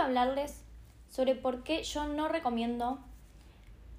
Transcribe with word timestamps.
hablarles 0.00 0.62
sobre 1.08 1.34
por 1.34 1.62
qué 1.62 1.82
yo 1.82 2.06
no 2.06 2.28
recomiendo 2.28 2.98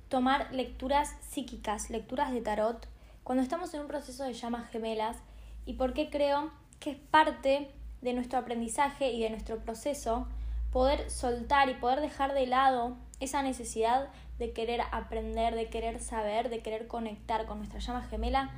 tomar 0.09 0.53
lecturas 0.53 1.15
psíquicas, 1.29 1.89
lecturas 1.89 2.31
de 2.33 2.41
tarot, 2.41 2.87
cuando 3.23 3.43
estamos 3.43 3.73
en 3.73 3.81
un 3.81 3.87
proceso 3.87 4.23
de 4.23 4.33
llamas 4.33 4.69
gemelas 4.69 5.17
y 5.65 5.73
por 5.73 5.93
qué 5.93 6.09
creo 6.09 6.51
que 6.79 6.91
es 6.91 6.97
parte 6.97 7.71
de 8.01 8.13
nuestro 8.13 8.39
aprendizaje 8.39 9.11
y 9.11 9.21
de 9.21 9.29
nuestro 9.29 9.59
proceso 9.59 10.27
poder 10.71 11.09
soltar 11.09 11.69
y 11.69 11.75
poder 11.75 12.01
dejar 12.01 12.33
de 12.33 12.47
lado 12.47 12.95
esa 13.19 13.43
necesidad 13.43 14.09
de 14.39 14.51
querer 14.51 14.81
aprender, 14.91 15.53
de 15.53 15.69
querer 15.69 15.99
saber, 15.99 16.49
de 16.49 16.61
querer 16.61 16.87
conectar 16.87 17.45
con 17.45 17.59
nuestra 17.59 17.79
llama 17.79 18.01
gemela 18.03 18.49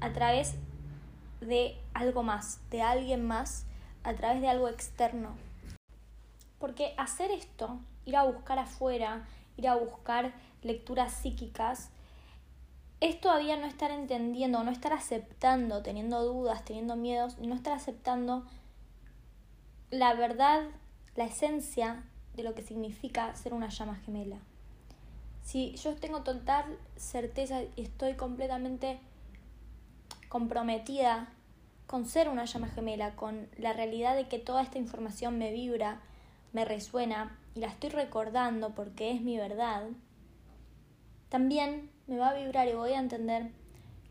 a 0.00 0.12
través 0.12 0.54
de 1.40 1.76
algo 1.94 2.22
más, 2.22 2.60
de 2.70 2.82
alguien 2.82 3.26
más, 3.26 3.66
a 4.04 4.14
través 4.14 4.40
de 4.40 4.48
algo 4.48 4.68
externo. 4.68 5.45
Porque 6.58 6.94
hacer 6.96 7.30
esto, 7.30 7.78
ir 8.04 8.16
a 8.16 8.24
buscar 8.24 8.58
afuera, 8.58 9.26
ir 9.56 9.68
a 9.68 9.76
buscar 9.76 10.32
lecturas 10.62 11.12
psíquicas, 11.12 11.90
es 13.00 13.20
todavía 13.20 13.56
no 13.56 13.66
estar 13.66 13.90
entendiendo, 13.90 14.64
no 14.64 14.70
estar 14.70 14.92
aceptando, 14.92 15.82
teniendo 15.82 16.24
dudas, 16.24 16.64
teniendo 16.64 16.96
miedos, 16.96 17.38
no 17.38 17.54
estar 17.54 17.74
aceptando 17.74 18.44
la 19.90 20.14
verdad, 20.14 20.64
la 21.14 21.24
esencia 21.24 22.02
de 22.34 22.42
lo 22.42 22.54
que 22.54 22.62
significa 22.62 23.34
ser 23.36 23.54
una 23.54 23.68
llama 23.68 23.96
gemela. 23.96 24.38
Si 25.42 25.74
yo 25.76 25.94
tengo 25.94 26.22
total 26.22 26.64
certeza 26.96 27.62
y 27.62 27.82
estoy 27.82 28.14
completamente 28.14 28.98
comprometida 30.28 31.28
con 31.86 32.04
ser 32.06 32.28
una 32.28 32.46
llama 32.46 32.68
gemela, 32.68 33.14
con 33.14 33.48
la 33.56 33.72
realidad 33.72 34.16
de 34.16 34.26
que 34.26 34.38
toda 34.38 34.62
esta 34.62 34.78
información 34.78 35.38
me 35.38 35.52
vibra, 35.52 36.00
me 36.52 36.64
resuena 36.64 37.38
y 37.54 37.60
la 37.60 37.68
estoy 37.68 37.90
recordando 37.90 38.74
porque 38.74 39.10
es 39.10 39.20
mi 39.20 39.36
verdad, 39.36 39.88
también 41.28 41.90
me 42.06 42.18
va 42.18 42.30
a 42.30 42.34
vibrar 42.34 42.68
y 42.68 42.74
voy 42.74 42.92
a 42.92 43.00
entender 43.00 43.50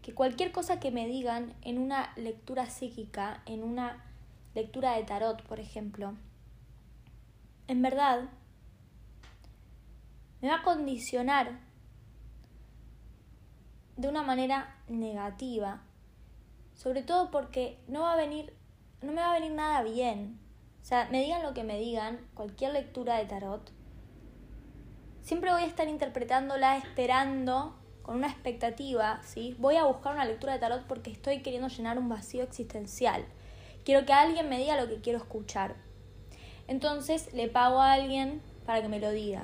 que 0.02 0.14
cualquier 0.14 0.52
cosa 0.52 0.80
que 0.80 0.92
me 0.92 1.08
digan 1.08 1.54
en 1.62 1.80
una 1.80 2.12
lectura 2.16 2.70
psíquica, 2.70 3.42
en 3.46 3.64
una 3.64 4.04
lectura 4.54 4.94
de 4.94 5.04
tarot, 5.04 5.42
por 5.44 5.60
ejemplo, 5.60 6.14
en 7.68 7.82
verdad 7.82 8.30
me 10.42 10.50
va 10.50 10.58
a 10.58 10.64
condicionar 10.64 11.60
de 13.98 14.08
una 14.08 14.22
manera 14.22 14.76
negativa, 14.88 15.82
sobre 16.76 17.02
todo 17.02 17.32
porque 17.32 17.80
no 17.88 18.02
va 18.02 18.14
a 18.14 18.18
venir, 18.18 18.54
no 19.02 19.12
me 19.12 19.22
va 19.22 19.32
a 19.32 19.40
venir 19.40 19.54
nada 19.54 19.82
bien. 19.82 20.40
O 20.86 20.88
sea, 20.88 21.08
me 21.12 21.20
digan 21.24 21.42
lo 21.42 21.56
que 21.56 21.64
me 21.64 21.80
digan, 21.80 22.20
cualquier 22.36 22.74
lectura 22.74 23.18
de 23.18 23.26
tarot, 23.26 23.72
siempre 25.24 25.52
voy 25.52 25.64
a 25.64 25.66
estar 25.66 25.88
interpretándola 25.88 26.78
esperando 26.78 27.76
con 28.04 28.18
una 28.18 28.28
expectativa, 28.28 29.20
¿sí? 29.24 29.56
Voy 29.58 29.78
a 29.78 29.86
buscar 29.86 30.14
una 30.14 30.26
lectura 30.26 30.54
de 30.54 30.60
tarot 30.60 30.84
porque 30.86 31.10
estoy 31.10 31.42
queriendo 31.42 31.70
llenar 31.70 31.98
un 31.98 32.08
vacío 32.08 32.44
existencial. 32.44 33.26
Quiero 33.84 34.06
que 34.06 34.14
alguien 34.14 34.48
me 34.48 34.60
diga 34.60 34.80
lo 34.80 34.88
que 34.88 35.02
quiero 35.02 35.18
escuchar. 35.18 35.74
Entonces 36.68 37.34
le 37.34 37.48
pago 37.48 37.82
a 37.82 37.94
alguien 37.94 38.40
para 38.68 38.84
que 38.84 38.88
me 38.88 39.00
lo 39.00 39.10
diga. 39.10 39.42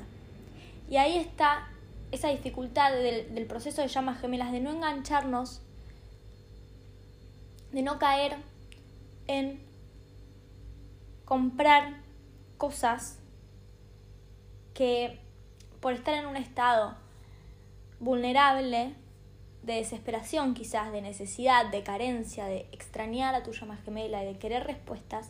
Y 0.92 0.98
ahí 0.98 1.18
está 1.18 1.70
esa 2.12 2.28
dificultad 2.28 2.92
del, 2.92 3.34
del 3.34 3.48
proceso 3.48 3.82
de 3.82 3.88
llamas 3.88 4.22
gemelas, 4.22 4.52
de 4.52 4.60
no 4.60 4.70
engancharnos, 4.70 5.64
de 7.72 7.82
no 7.82 7.98
caer 7.98 8.36
en 9.26 9.71
comprar 11.26 12.02
cosas 12.58 13.20
que 14.74 15.20
por 15.80 15.94
estar 15.94 16.14
en 16.14 16.26
un 16.26 16.38
estado 16.38 16.96
vulnerable, 18.00 18.96
de 19.64 19.74
desesperación 19.74 20.54
quizás, 20.54 20.92
de 20.92 21.02
necesidad, 21.02 21.70
de 21.70 21.84
carencia, 21.84 22.46
de 22.46 22.68
extrañar 22.72 23.36
a 23.36 23.44
tu 23.44 23.52
llama 23.52 23.78
gemela 23.78 24.22
de 24.22 24.38
querer 24.38 24.66
respuestas, 24.66 25.30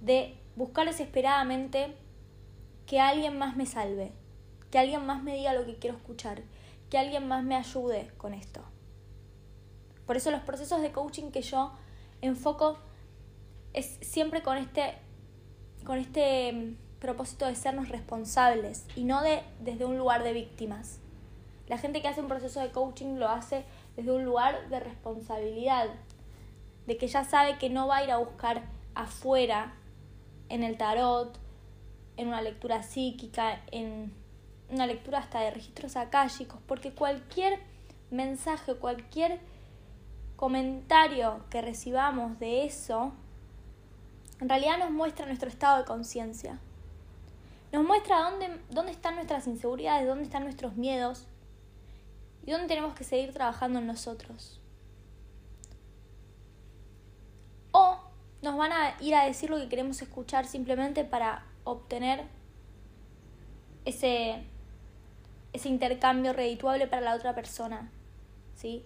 de 0.00 0.38
buscar 0.56 0.86
desesperadamente 0.86 1.94
que 2.86 3.00
alguien 3.00 3.38
más 3.38 3.56
me 3.56 3.66
salve, 3.66 4.12
que 4.70 4.78
alguien 4.78 5.04
más 5.04 5.22
me 5.22 5.34
diga 5.34 5.52
lo 5.52 5.66
que 5.66 5.76
quiero 5.76 5.96
escuchar, 5.96 6.42
que 6.90 6.98
alguien 6.98 7.26
más 7.26 7.44
me 7.44 7.56
ayude 7.56 8.10
con 8.16 8.34
esto. 8.34 8.62
Por 10.06 10.16
eso 10.16 10.30
los 10.30 10.42
procesos 10.42 10.80
de 10.80 10.92
coaching 10.92 11.30
que 11.30 11.42
yo 11.42 11.72
enfoco 12.20 12.78
es 13.72 13.98
siempre 14.00 14.42
con 14.42 14.56
este, 14.56 14.94
con 15.84 15.98
este 15.98 16.52
mm, 16.52 16.76
propósito 17.00 17.46
de 17.46 17.54
sernos 17.54 17.88
responsables 17.88 18.86
y 18.96 19.04
no 19.04 19.22
de, 19.22 19.42
desde 19.60 19.84
un 19.84 19.98
lugar 19.98 20.22
de 20.22 20.32
víctimas. 20.32 21.00
La 21.68 21.78
gente 21.78 22.02
que 22.02 22.08
hace 22.08 22.20
un 22.20 22.28
proceso 22.28 22.60
de 22.60 22.70
coaching 22.70 23.16
lo 23.16 23.28
hace 23.28 23.64
desde 23.96 24.12
un 24.12 24.24
lugar 24.24 24.68
de 24.68 24.80
responsabilidad, 24.80 25.88
de 26.86 26.96
que 26.96 27.06
ya 27.06 27.24
sabe 27.24 27.58
que 27.58 27.70
no 27.70 27.86
va 27.86 27.98
a 27.98 28.04
ir 28.04 28.10
a 28.10 28.16
buscar 28.16 28.62
afuera, 28.94 29.74
en 30.50 30.64
el 30.64 30.76
tarot, 30.76 31.38
en 32.16 32.28
una 32.28 32.42
lectura 32.42 32.82
psíquica, 32.82 33.62
en 33.70 34.12
una 34.68 34.86
lectura 34.86 35.18
hasta 35.18 35.40
de 35.40 35.52
registros 35.52 35.96
akáshicos, 35.96 36.60
porque 36.66 36.92
cualquier 36.92 37.60
mensaje, 38.10 38.74
cualquier 38.74 39.40
comentario 40.36 41.44
que 41.50 41.62
recibamos 41.62 42.38
de 42.38 42.64
eso, 42.64 43.12
en 44.40 44.48
realidad 44.48 44.78
nos 44.78 44.90
muestra 44.90 45.26
nuestro 45.26 45.48
estado 45.48 45.78
de 45.78 45.84
conciencia. 45.84 46.58
Nos 47.72 47.84
muestra 47.84 48.20
dónde, 48.20 48.60
dónde 48.70 48.92
están 48.92 49.14
nuestras 49.14 49.46
inseguridades, 49.46 50.06
dónde 50.06 50.24
están 50.24 50.42
nuestros 50.44 50.76
miedos, 50.76 51.26
y 52.46 52.50
dónde 52.50 52.68
tenemos 52.68 52.94
que 52.94 53.04
seguir 53.04 53.32
trabajando 53.32 53.78
en 53.78 53.86
nosotros. 53.86 54.60
O 57.72 57.98
nos 58.42 58.56
van 58.56 58.72
a 58.72 58.96
ir 59.00 59.14
a 59.14 59.24
decir 59.26 59.50
lo 59.50 59.58
que 59.58 59.68
queremos 59.68 60.00
escuchar 60.02 60.46
simplemente 60.46 61.04
para 61.04 61.44
obtener 61.64 62.24
ese, 63.84 64.42
ese 65.52 65.68
intercambio 65.68 66.32
redituable 66.32 66.86
para 66.86 67.02
la 67.02 67.14
otra 67.14 67.34
persona. 67.34 67.90
¿sí? 68.54 68.84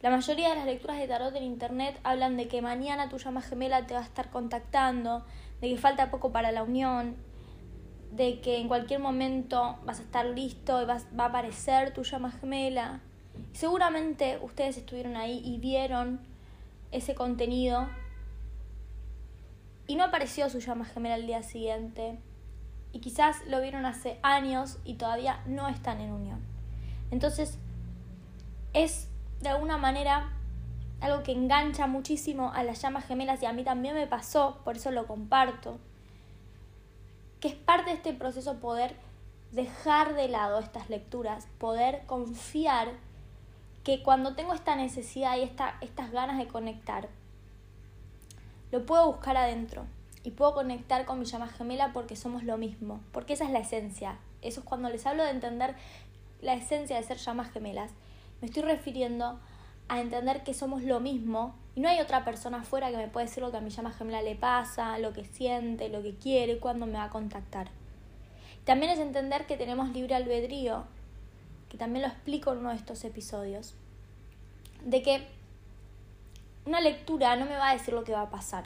La 0.00 0.10
mayoría 0.10 0.50
de 0.50 0.54
las 0.54 0.66
lecturas 0.66 0.98
de 0.98 1.08
tarot 1.08 1.34
en 1.34 1.42
internet 1.42 1.98
hablan 2.04 2.36
de 2.36 2.46
que 2.46 2.62
mañana 2.62 3.08
tu 3.08 3.18
llama 3.18 3.42
gemela 3.42 3.86
te 3.86 3.94
va 3.94 4.00
a 4.00 4.04
estar 4.04 4.30
contactando, 4.30 5.24
de 5.60 5.68
que 5.68 5.76
falta 5.76 6.10
poco 6.10 6.30
para 6.30 6.52
la 6.52 6.62
unión, 6.62 7.16
de 8.12 8.40
que 8.40 8.58
en 8.58 8.68
cualquier 8.68 9.00
momento 9.00 9.78
vas 9.84 9.98
a 9.98 10.02
estar 10.02 10.24
listo 10.26 10.80
y 10.80 10.84
vas, 10.84 11.06
va 11.18 11.24
a 11.24 11.28
aparecer 11.28 11.92
tu 11.92 12.04
llama 12.04 12.30
gemela. 12.30 13.00
seguramente 13.52 14.38
ustedes 14.40 14.78
estuvieron 14.78 15.16
ahí 15.16 15.42
y 15.44 15.58
vieron 15.58 16.20
ese 16.92 17.14
contenido 17.14 17.88
y 19.88 19.96
no 19.96 20.04
apareció 20.04 20.48
su 20.48 20.60
llama 20.60 20.84
gemela 20.84 21.16
al 21.16 21.26
día 21.26 21.42
siguiente. 21.42 22.18
Y 22.92 23.00
quizás 23.00 23.44
lo 23.46 23.60
vieron 23.60 23.84
hace 23.84 24.18
años 24.22 24.78
y 24.84 24.94
todavía 24.94 25.42
no 25.46 25.68
están 25.68 26.00
en 26.00 26.12
unión. 26.12 26.40
Entonces, 27.10 27.58
es 28.74 29.08
de 29.40 29.48
alguna 29.48 29.76
manera 29.76 30.32
algo 31.00 31.22
que 31.22 31.32
engancha 31.32 31.86
muchísimo 31.86 32.52
a 32.52 32.64
las 32.64 32.82
llamas 32.82 33.06
gemelas 33.06 33.42
y 33.42 33.46
a 33.46 33.52
mí 33.52 33.62
también 33.62 33.94
me 33.94 34.06
pasó, 34.06 34.58
por 34.64 34.76
eso 34.76 34.90
lo 34.90 35.06
comparto 35.06 35.78
que 37.40 37.48
es 37.48 37.54
parte 37.54 37.90
de 37.90 37.96
este 37.96 38.12
proceso 38.12 38.58
poder 38.58 38.96
dejar 39.52 40.14
de 40.14 40.28
lado 40.28 40.58
estas 40.58 40.90
lecturas, 40.90 41.46
poder 41.58 42.04
confiar 42.06 42.88
que 43.84 44.02
cuando 44.02 44.34
tengo 44.34 44.54
esta 44.54 44.76
necesidad 44.76 45.36
y 45.36 45.42
esta, 45.42 45.76
estas 45.80 46.10
ganas 46.10 46.38
de 46.38 46.48
conectar, 46.48 47.08
lo 48.70 48.84
puedo 48.84 49.06
buscar 49.06 49.36
adentro 49.36 49.86
y 50.24 50.32
puedo 50.32 50.52
conectar 50.52 51.06
con 51.06 51.18
mi 51.18 51.24
llama 51.24 51.48
gemela 51.48 51.92
porque 51.92 52.16
somos 52.16 52.42
lo 52.42 52.58
mismo, 52.58 53.00
porque 53.12 53.32
esa 53.32 53.44
es 53.44 53.50
la 53.50 53.60
esencia. 53.60 54.18
Eso 54.42 54.60
es 54.60 54.66
cuando 54.66 54.90
les 54.90 55.06
hablo 55.06 55.24
de 55.24 55.30
entender 55.30 55.74
la 56.40 56.54
esencia 56.54 56.96
de 56.96 57.02
ser 57.02 57.16
llamas 57.16 57.50
gemelas. 57.50 57.92
Me 58.40 58.48
estoy 58.48 58.62
refiriendo 58.62 59.40
a 59.88 60.00
entender 60.00 60.44
que 60.44 60.54
somos 60.54 60.82
lo 60.82 61.00
mismo 61.00 61.54
y 61.74 61.80
no 61.80 61.88
hay 61.88 62.00
otra 62.00 62.24
persona 62.24 62.58
afuera 62.58 62.90
que 62.90 62.96
me 62.96 63.08
pueda 63.08 63.26
decir 63.26 63.42
lo 63.42 63.50
que 63.50 63.56
a 63.56 63.60
mi 63.60 63.70
llama 63.70 63.92
gemela 63.92 64.22
le 64.22 64.34
pasa, 64.34 64.98
lo 64.98 65.12
que 65.12 65.24
siente, 65.24 65.88
lo 65.88 66.02
que 66.02 66.14
quiere, 66.14 66.58
cuándo 66.58 66.86
me 66.86 66.94
va 66.94 67.04
a 67.04 67.10
contactar. 67.10 67.68
También 68.64 68.92
es 68.92 68.98
entender 68.98 69.46
que 69.46 69.56
tenemos 69.56 69.88
libre 69.90 70.14
albedrío, 70.14 70.84
que 71.68 71.78
también 71.78 72.02
lo 72.02 72.08
explico 72.08 72.52
en 72.52 72.58
uno 72.58 72.70
de 72.70 72.76
estos 72.76 73.02
episodios, 73.04 73.74
de 74.84 75.02
que 75.02 75.26
una 76.66 76.80
lectura 76.80 77.34
no 77.36 77.46
me 77.46 77.56
va 77.56 77.70
a 77.70 77.72
decir 77.72 77.94
lo 77.94 78.04
que 78.04 78.12
va 78.12 78.22
a 78.22 78.30
pasar. 78.30 78.64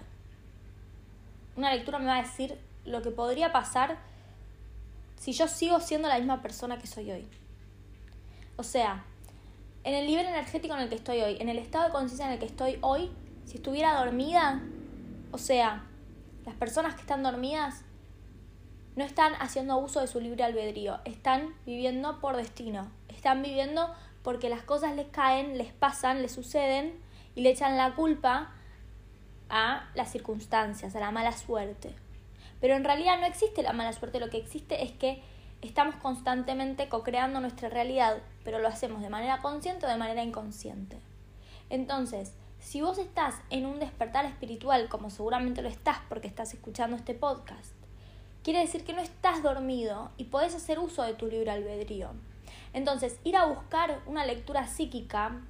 Una 1.56 1.72
lectura 1.72 1.98
me 1.98 2.06
va 2.06 2.16
a 2.16 2.22
decir 2.22 2.58
lo 2.84 3.00
que 3.02 3.10
podría 3.10 3.52
pasar 3.52 3.98
si 5.16 5.32
yo 5.32 5.46
sigo 5.46 5.78
siendo 5.80 6.08
la 6.08 6.18
misma 6.18 6.42
persona 6.42 6.78
que 6.78 6.86
soy 6.88 7.12
hoy. 7.12 7.28
O 8.56 8.64
sea, 8.64 9.04
en 9.84 9.94
el 9.94 10.06
nivel 10.06 10.26
energético 10.26 10.74
en 10.74 10.80
el 10.80 10.88
que 10.88 10.94
estoy 10.94 11.20
hoy, 11.20 11.36
en 11.40 11.48
el 11.48 11.58
estado 11.58 11.86
de 11.86 11.92
conciencia 11.92 12.26
en 12.26 12.32
el 12.32 12.38
que 12.38 12.46
estoy 12.46 12.78
hoy, 12.80 13.10
si 13.44 13.56
estuviera 13.56 13.94
dormida, 13.94 14.62
o 15.32 15.38
sea, 15.38 15.84
las 16.44 16.54
personas 16.54 16.94
que 16.94 17.00
están 17.00 17.22
dormidas 17.22 17.84
no 18.96 19.04
están 19.04 19.34
haciendo 19.40 19.78
uso 19.78 20.00
de 20.00 20.06
su 20.06 20.20
libre 20.20 20.44
albedrío, 20.44 21.00
están 21.04 21.54
viviendo 21.64 22.20
por 22.20 22.36
destino, 22.36 22.90
están 23.08 23.42
viviendo 23.42 23.92
porque 24.22 24.48
las 24.48 24.62
cosas 24.62 24.94
les 24.94 25.08
caen, 25.08 25.58
les 25.58 25.72
pasan, 25.72 26.22
les 26.22 26.32
suceden 26.32 26.94
y 27.34 27.42
le 27.42 27.50
echan 27.50 27.76
la 27.76 27.94
culpa 27.94 28.52
a 29.48 29.90
las 29.94 30.12
circunstancias, 30.12 30.94
a 30.94 31.00
la 31.00 31.10
mala 31.10 31.32
suerte. 31.32 31.94
Pero 32.60 32.74
en 32.74 32.84
realidad 32.84 33.18
no 33.18 33.26
existe 33.26 33.62
la 33.62 33.72
mala 33.72 33.92
suerte, 33.92 34.20
lo 34.20 34.30
que 34.30 34.36
existe 34.36 34.84
es 34.84 34.92
que 34.92 35.22
estamos 35.68 35.94
constantemente 35.96 36.88
co-creando 36.88 37.40
nuestra 37.40 37.68
realidad, 37.68 38.18
pero 38.44 38.58
lo 38.58 38.68
hacemos 38.68 39.02
de 39.02 39.10
manera 39.10 39.38
consciente 39.38 39.86
o 39.86 39.88
de 39.88 39.96
manera 39.96 40.22
inconsciente. 40.22 40.98
Entonces, 41.70 42.32
si 42.58 42.80
vos 42.80 42.98
estás 42.98 43.34
en 43.50 43.66
un 43.66 43.80
despertar 43.80 44.24
espiritual, 44.24 44.88
como 44.88 45.10
seguramente 45.10 45.62
lo 45.62 45.68
estás 45.68 45.98
porque 46.08 46.28
estás 46.28 46.52
escuchando 46.54 46.96
este 46.96 47.14
podcast, 47.14 47.72
quiere 48.42 48.60
decir 48.60 48.84
que 48.84 48.92
no 48.92 49.00
estás 49.00 49.42
dormido 49.42 50.10
y 50.16 50.24
podés 50.24 50.54
hacer 50.54 50.78
uso 50.78 51.02
de 51.02 51.14
tu 51.14 51.26
libre 51.26 51.50
albedrío. 51.50 52.10
Entonces, 52.72 53.18
ir 53.24 53.36
a 53.36 53.46
buscar 53.46 54.00
una 54.06 54.24
lectura 54.24 54.66
psíquica 54.66 55.40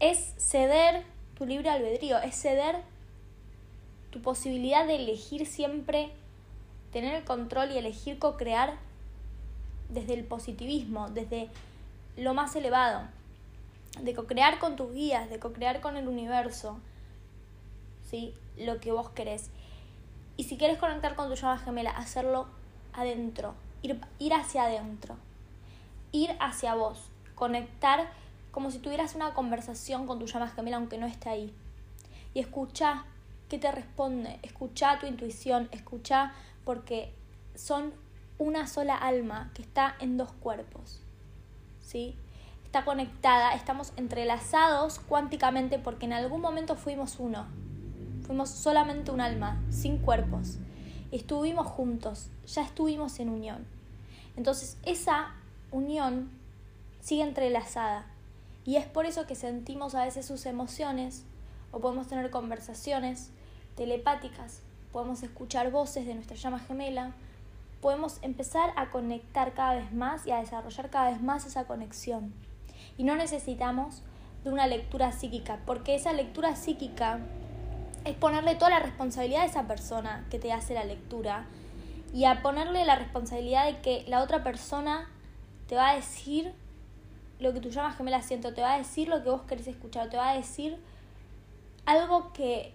es 0.00 0.34
ceder 0.38 1.04
tu 1.36 1.46
libre 1.46 1.70
albedrío, 1.70 2.18
es 2.18 2.34
ceder 2.34 2.82
tu 4.10 4.20
posibilidad 4.20 4.86
de 4.86 4.96
elegir 4.96 5.46
siempre, 5.46 6.12
tener 6.92 7.14
el 7.14 7.24
control 7.24 7.72
y 7.72 7.78
elegir 7.78 8.18
co-crear 8.18 8.74
desde 9.88 10.14
el 10.14 10.24
positivismo, 10.24 11.10
desde 11.10 11.48
lo 12.16 12.34
más 12.34 12.54
elevado, 12.56 13.02
de 14.00 14.14
co-crear 14.14 14.58
con 14.58 14.76
tus 14.76 14.92
guías, 14.92 15.28
de 15.30 15.38
co-crear 15.38 15.80
con 15.80 15.96
el 15.96 16.08
universo, 16.08 16.78
¿sí? 18.08 18.34
lo 18.56 18.80
que 18.80 18.92
vos 18.92 19.10
querés. 19.10 19.50
Y 20.36 20.44
si 20.44 20.56
quieres 20.56 20.78
conectar 20.78 21.14
con 21.14 21.28
tu 21.28 21.34
llama 21.34 21.58
gemela, 21.58 21.90
hacerlo 21.90 22.46
adentro, 22.92 23.54
ir, 23.82 24.00
ir 24.18 24.34
hacia 24.34 24.64
adentro, 24.64 25.16
ir 26.10 26.36
hacia 26.40 26.74
vos, 26.74 26.98
conectar 27.34 28.10
como 28.50 28.70
si 28.70 28.78
tuvieras 28.78 29.14
una 29.14 29.32
conversación 29.34 30.06
con 30.06 30.18
tu 30.18 30.26
llama 30.26 30.48
gemela 30.48 30.76
aunque 30.76 30.98
no 30.98 31.06
esté 31.06 31.28
ahí. 31.28 31.54
Y 32.34 32.40
escucha 32.40 33.04
qué 33.52 33.58
te 33.58 33.70
responde, 33.70 34.38
escucha 34.42 34.98
tu 34.98 35.04
intuición, 35.04 35.68
escucha 35.72 36.32
porque 36.64 37.12
son 37.54 37.92
una 38.38 38.66
sola 38.66 38.96
alma 38.96 39.50
que 39.52 39.60
está 39.60 39.94
en 40.00 40.16
dos 40.16 40.32
cuerpos. 40.32 41.02
¿Sí? 41.82 42.16
Está 42.64 42.86
conectada, 42.86 43.52
estamos 43.52 43.92
entrelazados 43.98 45.00
cuánticamente 45.00 45.78
porque 45.78 46.06
en 46.06 46.14
algún 46.14 46.40
momento 46.40 46.76
fuimos 46.76 47.16
uno. 47.18 47.46
Fuimos 48.24 48.48
solamente 48.48 49.10
un 49.10 49.20
alma, 49.20 49.60
sin 49.68 49.98
cuerpos. 49.98 50.56
Estuvimos 51.10 51.66
juntos, 51.66 52.30
ya 52.46 52.62
estuvimos 52.62 53.20
en 53.20 53.28
unión. 53.28 53.66
Entonces 54.34 54.78
esa 54.86 55.34
unión 55.70 56.30
sigue 57.02 57.22
entrelazada. 57.22 58.06
Y 58.64 58.76
es 58.76 58.86
por 58.86 59.04
eso 59.04 59.26
que 59.26 59.34
sentimos 59.34 59.94
a 59.94 60.06
veces 60.06 60.24
sus 60.24 60.46
emociones 60.46 61.24
o 61.70 61.80
podemos 61.80 62.08
tener 62.08 62.30
conversaciones 62.30 63.30
telepáticas, 63.76 64.60
podemos 64.92 65.22
escuchar 65.22 65.70
voces 65.70 66.06
de 66.06 66.14
nuestra 66.14 66.36
llama 66.36 66.58
gemela, 66.58 67.12
podemos 67.80 68.18
empezar 68.22 68.72
a 68.76 68.90
conectar 68.90 69.54
cada 69.54 69.74
vez 69.74 69.92
más 69.92 70.26
y 70.26 70.30
a 70.30 70.38
desarrollar 70.38 70.90
cada 70.90 71.10
vez 71.10 71.20
más 71.20 71.46
esa 71.46 71.64
conexión. 71.64 72.32
Y 72.96 73.04
no 73.04 73.16
necesitamos 73.16 74.02
de 74.44 74.50
una 74.50 74.66
lectura 74.66 75.12
psíquica, 75.12 75.58
porque 75.66 75.94
esa 75.94 76.12
lectura 76.12 76.56
psíquica 76.56 77.20
es 78.04 78.16
ponerle 78.16 78.54
toda 78.54 78.70
la 78.70 78.80
responsabilidad 78.80 79.42
a 79.42 79.46
esa 79.46 79.66
persona 79.66 80.26
que 80.30 80.38
te 80.38 80.52
hace 80.52 80.74
la 80.74 80.84
lectura 80.84 81.46
y 82.12 82.24
a 82.24 82.42
ponerle 82.42 82.84
la 82.84 82.96
responsabilidad 82.96 83.66
de 83.66 83.80
que 83.80 84.04
la 84.08 84.22
otra 84.22 84.42
persona 84.42 85.08
te 85.68 85.76
va 85.76 85.90
a 85.90 85.96
decir 85.96 86.52
lo 87.38 87.52
que 87.52 87.60
tu 87.60 87.70
llama 87.70 87.92
gemela 87.92 88.22
siento, 88.22 88.54
te 88.54 88.60
va 88.60 88.74
a 88.74 88.78
decir 88.78 89.08
lo 89.08 89.22
que 89.22 89.30
vos 89.30 89.42
querés 89.42 89.66
escuchar, 89.66 90.10
te 90.10 90.16
va 90.16 90.30
a 90.30 90.36
decir 90.36 90.78
algo 91.86 92.32
que, 92.32 92.74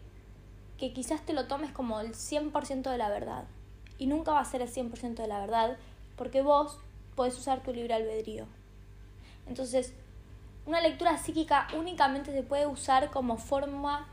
que 0.77 0.93
quizás 0.93 1.25
te 1.25 1.33
lo 1.33 1.47
tomes 1.47 1.71
como 1.71 1.99
el 1.99 2.13
100% 2.13 2.89
de 2.89 2.97
la 2.97 3.09
verdad. 3.09 3.45
Y 3.97 4.07
nunca 4.07 4.31
va 4.31 4.41
a 4.41 4.45
ser 4.45 4.61
el 4.61 4.69
100% 4.69 5.15
de 5.15 5.27
la 5.27 5.39
verdad, 5.39 5.77
porque 6.15 6.41
vos 6.41 6.79
podés 7.15 7.37
usar 7.37 7.63
tu 7.63 7.73
libre 7.73 7.93
albedrío. 7.93 8.45
Entonces, 9.47 9.93
una 10.65 10.81
lectura 10.81 11.17
psíquica 11.17 11.67
únicamente 11.75 12.31
se 12.31 12.43
puede 12.43 12.67
usar 12.67 13.09
como 13.09 13.37
forma 13.37 14.07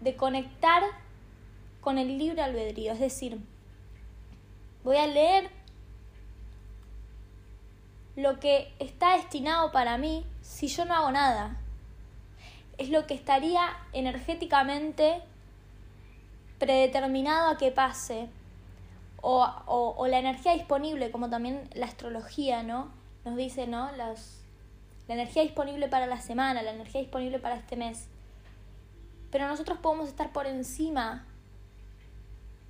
de 0.00 0.16
conectar 0.16 0.82
con 1.80 1.96
el 1.98 2.18
libre 2.18 2.42
albedrío. 2.42 2.92
Es 2.92 3.00
decir, 3.00 3.38
voy 4.84 4.96
a 4.96 5.06
leer 5.06 5.50
lo 8.16 8.40
que 8.40 8.74
está 8.80 9.16
destinado 9.16 9.70
para 9.70 9.96
mí 9.96 10.26
si 10.42 10.66
yo 10.66 10.84
no 10.84 10.94
hago 10.94 11.12
nada. 11.12 11.56
Es 12.76 12.90
lo 12.90 13.06
que 13.06 13.14
estaría 13.14 13.76
energéticamente 13.92 15.22
predeterminado 16.58 17.50
a 17.50 17.58
que 17.58 17.70
pase. 17.70 18.28
O, 19.20 19.44
o, 19.66 20.06
la 20.06 20.18
energía 20.18 20.52
disponible, 20.52 21.10
como 21.10 21.28
también 21.28 21.68
la 21.74 21.86
astrología, 21.86 22.62
¿no? 22.62 22.92
Nos 23.24 23.36
dice, 23.36 23.66
¿no? 23.66 23.90
Las, 23.92 24.42
la 25.08 25.14
energía 25.14 25.42
disponible 25.42 25.88
para 25.88 26.06
la 26.06 26.20
semana, 26.20 26.62
la 26.62 26.70
energía 26.70 27.00
disponible 27.00 27.40
para 27.40 27.56
este 27.56 27.76
mes. 27.76 28.06
Pero 29.30 29.48
nosotros 29.48 29.78
podemos 29.78 30.08
estar 30.08 30.32
por 30.32 30.46
encima 30.46 31.26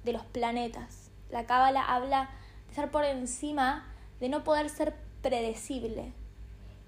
de 0.04 0.12
los 0.14 0.24
planetas. 0.24 1.10
La 1.30 1.44
cábala 1.44 1.82
habla 1.84 2.30
de 2.64 2.70
estar 2.70 2.90
por 2.90 3.04
encima, 3.04 3.86
de 4.18 4.30
no 4.30 4.42
poder 4.42 4.70
ser 4.70 4.94
predecible. 5.20 6.12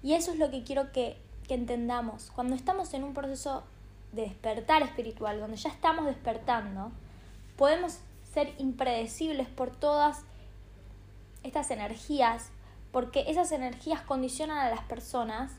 Y 0.01 0.13
eso 0.13 0.31
es 0.31 0.39
lo 0.39 0.49
que 0.49 0.63
quiero 0.63 0.91
que, 0.91 1.21
que 1.47 1.53
entendamos. 1.53 2.31
Cuando 2.31 2.55
estamos 2.55 2.93
en 2.95 3.03
un 3.03 3.13
proceso 3.13 3.63
de 4.11 4.23
despertar 4.23 4.81
espiritual, 4.81 5.39
donde 5.39 5.57
ya 5.57 5.69
estamos 5.69 6.05
despertando, 6.05 6.91
podemos 7.55 7.99
ser 8.33 8.53
impredecibles 8.57 9.47
por 9.47 9.71
todas 9.71 10.23
estas 11.43 11.71
energías, 11.71 12.49
porque 12.91 13.25
esas 13.27 13.51
energías 13.51 14.01
condicionan 14.01 14.57
a 14.57 14.69
las 14.69 14.81
personas 14.81 15.51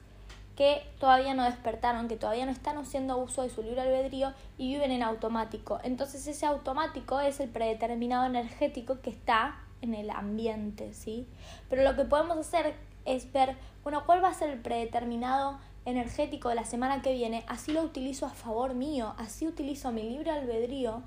que 0.57 0.83
todavía 0.99 1.35
no 1.35 1.45
despertaron, 1.45 2.09
que 2.09 2.17
todavía 2.17 2.45
no 2.45 2.53
están 2.53 2.77
haciendo 2.77 3.17
uso 3.17 3.43
de 3.43 3.51
su 3.51 3.63
libre 3.63 3.81
albedrío 3.81 4.33
y 4.59 4.75
viven 4.75 4.91
en 4.91 5.03
automático. 5.03 5.81
Entonces 5.83 6.27
ese 6.27 6.45
automático 6.45 7.21
es 7.21 7.41
el 7.41 7.49
predeterminado 7.49 8.27
energético 8.27 9.01
que 9.01 9.11
está 9.11 9.57
en 9.81 9.95
el 9.95 10.11
ambiente, 10.11 10.93
¿sí? 10.93 11.27
Pero 11.71 11.83
lo 11.83 11.97
que 11.97 12.05
podemos 12.05 12.37
hacer 12.37 12.75
es 13.05 13.33
ver, 13.33 13.57
bueno, 13.83 14.05
cuál 14.05 14.23
va 14.23 14.29
a 14.29 14.35
ser 14.35 14.51
el 14.51 14.61
predeterminado 14.61 15.53
energético 15.53 15.72
de 15.85 16.55
la 16.55 16.65
semana 16.65 17.03
que 17.03 17.13
viene, 17.13 17.45
así 17.49 17.73
lo 17.73 17.83
utilizo 17.83 18.27
a 18.27 18.31
favor 18.31 18.75
mío, 18.75 19.15
así 19.19 19.47
utilizo 19.47 19.91
mi 19.91 20.03
libre 20.03 20.31
albedrío 20.31 21.03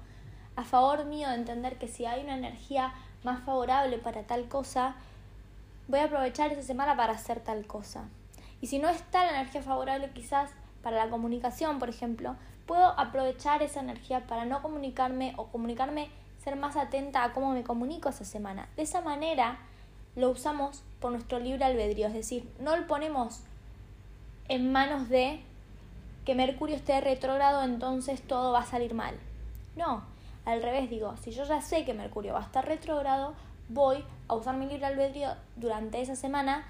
a 0.56 0.64
favor 0.64 1.06
mío 1.06 1.30
de 1.30 1.36
entender 1.36 1.78
que 1.78 1.88
si 1.88 2.06
hay 2.06 2.24
una 2.24 2.38
energía 2.38 2.94
más 3.24 3.44
favorable 3.44 3.98
para 3.98 4.24
tal 4.24 4.48
cosa, 4.48 4.96
voy 5.88 6.00
a 6.00 6.06
aprovechar 6.06 6.52
esa 6.52 6.62
semana 6.62 6.96
para 6.96 7.14
hacer 7.14 7.40
tal 7.40 7.66
cosa. 7.68 8.06
Y 8.62 8.68
si 8.68 8.80
no 8.80 8.90
está 8.90 9.26
la 9.26 9.40
energía 9.40 9.62
favorable 9.62 10.12
quizás 10.12 10.52
para 10.82 11.04
la 11.04 11.10
comunicación, 11.10 11.80
por 11.80 11.90
ejemplo, 11.90 12.36
puedo 12.66 13.00
aprovechar 13.00 13.64
esa 13.64 13.80
energía 13.80 14.28
para 14.28 14.46
no 14.46 14.62
comunicarme 14.62 15.34
o 15.38 15.48
comunicarme 15.48 16.10
ser 16.44 16.56
más 16.56 16.76
atenta 16.76 17.24
a 17.24 17.34
cómo 17.34 17.52
me 17.52 17.64
comunico 17.64 18.10
esa 18.10 18.26
semana. 18.26 18.68
De 18.76 18.84
esa 18.84 19.02
manera 19.02 19.58
lo 20.16 20.30
usamos 20.30 20.84
por 21.00 21.12
nuestro 21.12 21.40
libre 21.40 21.66
albedrío, 21.66 22.08
es 22.08 22.14
decir, 22.14 22.50
no 22.60 22.76
lo 22.78 22.88
ponemos 22.88 23.42
en 24.48 24.72
manos 24.72 25.10
de 25.10 25.42
que 26.26 26.36
Mercurio 26.36 26.76
esté 26.76 27.00
retrógrado, 27.02 27.64
entonces 27.64 28.22
todo 28.22 28.52
va 28.52 28.60
a 28.60 28.66
salir 28.66 28.94
mal. 28.94 29.16
No, 29.76 30.04
al 30.46 30.62
revés 30.62 30.90
digo, 30.90 31.16
si 31.18 31.32
yo 31.32 31.44
ya 31.44 31.62
sé 31.62 31.86
que 31.86 31.94
Mercurio 31.94 32.34
va 32.34 32.40
a 32.40 32.46
estar 32.46 32.66
retrógrado, 32.66 33.34
voy 33.70 34.04
a 34.28 34.36
usar 34.36 34.56
mi 34.58 34.68
libre 34.68 34.86
albedrío 34.86 35.30
durante 35.56 36.02
esa 36.02 36.16
semana 36.16 36.66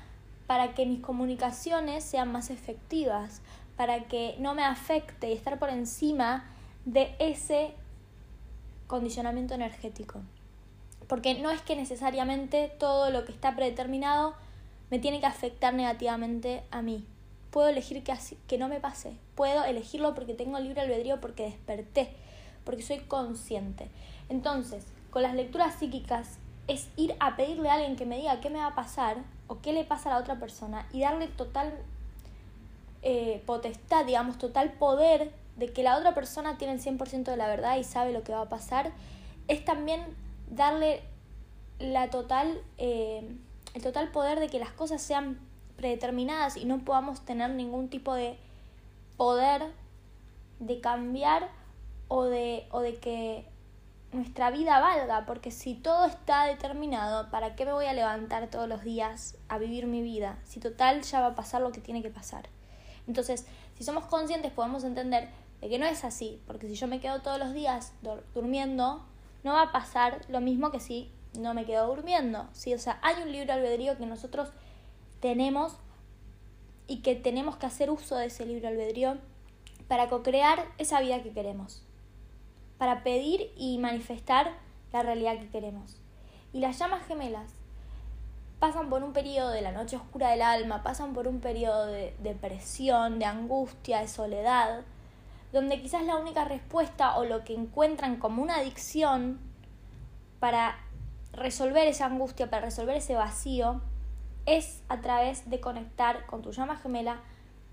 para 0.47 0.73
que 0.73 0.85
mis 0.85 1.01
comunicaciones 1.01 2.03
sean 2.03 2.31
más 2.31 2.49
efectivas, 2.49 3.41
para 3.75 4.05
que 4.05 4.35
no 4.39 4.53
me 4.53 4.63
afecte 4.63 5.29
y 5.29 5.33
estar 5.33 5.59
por 5.59 5.69
encima 5.69 6.45
de 6.85 7.15
ese 7.19 7.73
condicionamiento 8.87 9.53
energético. 9.55 10.21
Porque 11.07 11.35
no 11.35 11.51
es 11.51 11.61
que 11.61 11.75
necesariamente 11.75 12.71
todo 12.79 13.09
lo 13.09 13.25
que 13.25 13.31
está 13.31 13.55
predeterminado 13.55 14.35
me 14.89 14.99
tiene 14.99 15.19
que 15.19 15.25
afectar 15.25 15.73
negativamente 15.73 16.63
a 16.71 16.81
mí. 16.81 17.05
Puedo 17.55 17.69
elegir 17.69 18.03
que, 18.03 18.11
así, 18.11 18.37
que 18.49 18.57
no 18.57 18.67
me 18.67 18.81
pase. 18.81 19.15
Puedo 19.33 19.63
elegirlo 19.63 20.13
porque 20.13 20.33
tengo 20.33 20.59
libre 20.59 20.81
albedrío, 20.81 21.21
porque 21.21 21.43
desperté, 21.43 22.09
porque 22.65 22.81
soy 22.81 22.99
consciente. 22.99 23.87
Entonces, 24.27 24.83
con 25.09 25.21
las 25.21 25.35
lecturas 25.35 25.75
psíquicas 25.75 26.37
es 26.67 26.89
ir 26.97 27.15
a 27.21 27.37
pedirle 27.37 27.69
a 27.69 27.75
alguien 27.75 27.95
que 27.95 28.05
me 28.05 28.17
diga 28.17 28.41
qué 28.41 28.49
me 28.49 28.59
va 28.59 28.67
a 28.67 28.75
pasar 28.75 29.19
o 29.47 29.61
qué 29.61 29.71
le 29.71 29.85
pasa 29.85 30.09
a 30.09 30.15
la 30.15 30.19
otra 30.19 30.37
persona 30.37 30.85
y 30.91 30.99
darle 30.99 31.29
total 31.29 31.73
eh, 33.03 33.41
potestad, 33.45 34.03
digamos, 34.03 34.37
total 34.37 34.73
poder 34.73 35.31
de 35.55 35.71
que 35.71 35.81
la 35.81 35.95
otra 35.95 36.13
persona 36.13 36.57
tiene 36.57 36.73
el 36.73 36.81
100% 36.81 37.23
de 37.23 37.37
la 37.37 37.47
verdad 37.47 37.77
y 37.77 37.85
sabe 37.85 38.11
lo 38.11 38.21
que 38.25 38.33
va 38.33 38.41
a 38.41 38.49
pasar 38.49 38.91
es 39.47 39.63
también 39.63 40.01
darle 40.49 41.03
la 41.79 42.09
total, 42.09 42.61
eh, 42.77 43.25
el 43.73 43.81
total 43.81 44.11
poder 44.11 44.41
de 44.41 44.49
que 44.49 44.59
las 44.59 44.71
cosas 44.71 45.01
sean 45.01 45.39
predeterminadas 45.75 46.57
y 46.57 46.65
no 46.65 46.79
podamos 46.79 47.25
tener 47.25 47.49
ningún 47.51 47.89
tipo 47.89 48.13
de 48.13 48.37
poder 49.17 49.63
de 50.59 50.79
cambiar 50.79 51.49
o 52.07 52.23
de, 52.23 52.67
o 52.71 52.81
de 52.81 52.95
que 52.95 53.45
nuestra 54.11 54.49
vida 54.49 54.79
valga, 54.79 55.25
porque 55.25 55.51
si 55.51 55.73
todo 55.73 56.05
está 56.05 56.45
determinado, 56.45 57.29
¿para 57.29 57.55
qué 57.55 57.65
me 57.65 57.73
voy 57.73 57.85
a 57.85 57.93
levantar 57.93 58.49
todos 58.49 58.67
los 58.69 58.83
días 58.83 59.37
a 59.49 59.57
vivir 59.57 59.87
mi 59.87 60.01
vida? 60.01 60.39
Si 60.45 60.59
total 60.59 61.01
ya 61.01 61.21
va 61.21 61.27
a 61.27 61.35
pasar 61.35 61.61
lo 61.61 61.71
que 61.71 61.81
tiene 61.81 62.01
que 62.01 62.09
pasar. 62.09 62.47
Entonces, 63.07 63.45
si 63.77 63.83
somos 63.83 64.05
conscientes 64.05 64.51
podemos 64.51 64.83
entender 64.83 65.29
de 65.61 65.69
que 65.69 65.79
no 65.79 65.85
es 65.85 66.03
así, 66.03 66.41
porque 66.47 66.67
si 66.67 66.75
yo 66.75 66.87
me 66.87 66.99
quedo 66.99 67.21
todos 67.21 67.39
los 67.39 67.53
días 67.53 67.93
durmiendo, 68.33 69.05
no 69.43 69.53
va 69.53 69.63
a 69.63 69.71
pasar 69.71 70.21
lo 70.29 70.41
mismo 70.41 70.71
que 70.71 70.79
si 70.79 71.11
no 71.37 71.53
me 71.53 71.65
quedo 71.65 71.87
durmiendo. 71.87 72.47
¿sí? 72.53 72.73
O 72.73 72.79
sea, 72.79 72.99
hay 73.01 73.21
un 73.21 73.31
libre 73.31 73.51
albedrío 73.51 73.97
que 73.97 74.05
nosotros 74.05 74.49
tenemos 75.19 75.77
y 76.87 76.97
que 76.97 77.15
tenemos 77.15 77.57
que 77.57 77.65
hacer 77.65 77.89
uso 77.89 78.15
de 78.15 78.27
ese 78.27 78.45
libre 78.45 78.67
albedrío 78.67 79.17
para 79.87 80.09
co-crear 80.09 80.65
esa 80.77 81.01
vida 81.01 81.21
que 81.21 81.31
queremos, 81.31 81.83
para 82.77 83.03
pedir 83.03 83.51
y 83.57 83.77
manifestar 83.77 84.53
la 84.91 85.03
realidad 85.03 85.39
que 85.39 85.49
queremos. 85.49 85.97
Y 86.53 86.59
las 86.59 86.79
llamas 86.79 87.05
gemelas 87.05 87.51
pasan 88.59 88.89
por 88.89 89.03
un 89.03 89.13
periodo 89.13 89.49
de 89.49 89.61
la 89.61 89.71
noche 89.71 89.95
oscura 89.95 90.31
del 90.31 90.41
alma, 90.41 90.83
pasan 90.83 91.13
por 91.13 91.27
un 91.27 91.39
periodo 91.39 91.87
de 91.87 92.15
depresión, 92.19 93.19
de 93.19 93.25
angustia, 93.25 93.99
de 93.99 94.07
soledad, 94.07 94.81
donde 95.51 95.81
quizás 95.81 96.03
la 96.03 96.17
única 96.17 96.45
respuesta 96.45 97.17
o 97.17 97.25
lo 97.25 97.43
que 97.43 97.53
encuentran 97.53 98.17
como 98.17 98.41
una 98.41 98.57
adicción 98.57 99.39
para 100.39 100.77
resolver 101.33 101.87
esa 101.87 102.05
angustia, 102.05 102.49
para 102.49 102.65
resolver 102.65 102.95
ese 102.95 103.15
vacío, 103.15 103.81
es 104.45 104.83
a 104.89 105.01
través 105.01 105.49
de 105.49 105.59
conectar 105.59 106.25
con 106.25 106.41
tu 106.41 106.51
llama 106.51 106.77
gemela 106.77 107.21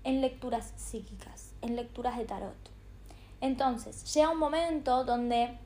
en 0.03 0.21
lecturas 0.21 0.73
psíquicas, 0.75 1.53
en 1.61 1.75
lecturas 1.75 2.17
de 2.17 2.25
tarot. 2.25 2.55
Entonces, 3.41 4.13
llega 4.13 4.29
un 4.29 4.39
momento 4.39 5.03
donde 5.03 5.57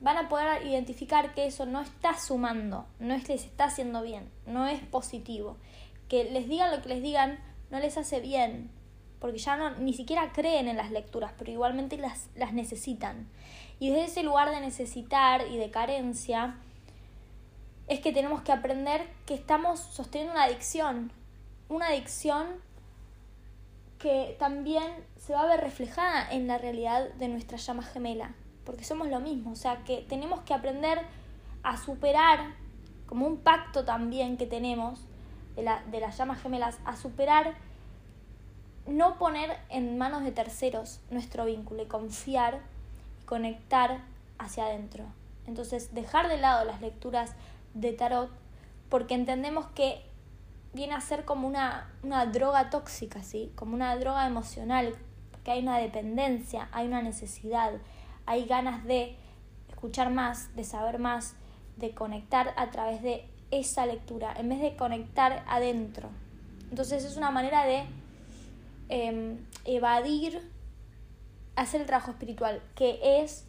van 0.00 0.16
a 0.16 0.28
poder 0.28 0.66
identificar 0.66 1.34
que 1.34 1.46
eso 1.46 1.66
no 1.66 1.80
está 1.80 2.18
sumando, 2.18 2.86
no 2.98 3.14
es, 3.14 3.28
les 3.28 3.44
está 3.44 3.64
haciendo 3.64 4.02
bien, 4.02 4.30
no 4.46 4.66
es 4.66 4.80
positivo. 4.80 5.56
Que 6.08 6.24
les 6.24 6.48
digan 6.48 6.74
lo 6.74 6.82
que 6.82 6.88
les 6.88 7.02
digan 7.02 7.38
no 7.70 7.78
les 7.78 7.96
hace 7.96 8.20
bien, 8.20 8.70
porque 9.20 9.38
ya 9.38 9.56
no, 9.56 9.70
ni 9.76 9.92
siquiera 9.92 10.32
creen 10.32 10.66
en 10.66 10.76
las 10.76 10.90
lecturas, 10.90 11.32
pero 11.38 11.52
igualmente 11.52 11.96
las, 11.98 12.28
las 12.34 12.52
necesitan. 12.52 13.28
Y 13.78 13.90
desde 13.90 14.04
ese 14.04 14.22
lugar 14.22 14.50
de 14.50 14.60
necesitar 14.60 15.46
y 15.48 15.56
de 15.56 15.70
carencia, 15.70 16.56
es 17.90 17.98
que 17.98 18.12
tenemos 18.12 18.42
que 18.42 18.52
aprender 18.52 19.04
que 19.26 19.34
estamos 19.34 19.80
sosteniendo 19.80 20.34
una 20.34 20.44
adicción, 20.44 21.10
una 21.68 21.88
adicción 21.88 22.46
que 23.98 24.36
también 24.38 24.84
se 25.18 25.32
va 25.32 25.42
a 25.42 25.46
ver 25.46 25.60
reflejada 25.60 26.30
en 26.30 26.46
la 26.46 26.56
realidad 26.56 27.12
de 27.14 27.26
nuestra 27.26 27.58
llama 27.58 27.82
gemela, 27.82 28.32
porque 28.64 28.84
somos 28.84 29.08
lo 29.08 29.18
mismo, 29.18 29.50
o 29.50 29.56
sea 29.56 29.82
que 29.82 30.06
tenemos 30.08 30.40
que 30.42 30.54
aprender 30.54 31.00
a 31.64 31.76
superar, 31.76 32.54
como 33.06 33.26
un 33.26 33.38
pacto 33.38 33.84
también 33.84 34.36
que 34.36 34.46
tenemos 34.46 35.00
de, 35.56 35.62
la, 35.62 35.82
de 35.90 35.98
las 35.98 36.16
llamas 36.16 36.40
gemelas, 36.40 36.78
a 36.84 36.96
superar, 36.96 37.56
no 38.86 39.18
poner 39.18 39.58
en 39.68 39.98
manos 39.98 40.22
de 40.22 40.30
terceros 40.30 41.00
nuestro 41.10 41.44
vínculo 41.44 41.82
y 41.82 41.86
confiar 41.86 42.60
y 43.20 43.24
conectar 43.24 43.98
hacia 44.38 44.66
adentro. 44.66 45.06
Entonces, 45.48 45.92
dejar 45.92 46.28
de 46.28 46.38
lado 46.38 46.64
las 46.64 46.80
lecturas 46.80 47.34
de 47.74 47.92
tarot 47.92 48.30
porque 48.90 49.14
entendemos 49.14 49.66
que 49.68 50.02
viene 50.74 50.94
a 50.94 51.00
ser 51.00 51.24
como 51.24 51.48
una, 51.48 51.90
una 52.02 52.26
droga 52.26 52.70
tóxica, 52.70 53.22
¿sí? 53.22 53.52
Como 53.54 53.74
una 53.74 53.96
droga 53.96 54.26
emocional, 54.26 54.94
porque 55.30 55.52
hay 55.52 55.62
una 55.62 55.78
dependencia, 55.78 56.68
hay 56.72 56.86
una 56.86 57.00
necesidad, 57.00 57.72
hay 58.26 58.44
ganas 58.44 58.84
de 58.84 59.16
escuchar 59.68 60.10
más, 60.10 60.54
de 60.54 60.64
saber 60.64 60.98
más, 60.98 61.36
de 61.76 61.94
conectar 61.94 62.52
a 62.56 62.70
través 62.70 63.02
de 63.02 63.26
esa 63.50 63.86
lectura, 63.86 64.34
en 64.36 64.48
vez 64.48 64.60
de 64.60 64.76
conectar 64.76 65.44
adentro. 65.48 66.10
Entonces 66.68 67.04
es 67.04 67.16
una 67.16 67.30
manera 67.30 67.64
de 67.64 67.84
em, 68.88 69.38
evadir, 69.64 70.50
hacer 71.56 71.80
el 71.80 71.86
trabajo 71.86 72.10
espiritual, 72.10 72.62
que 72.74 73.22
es 73.22 73.46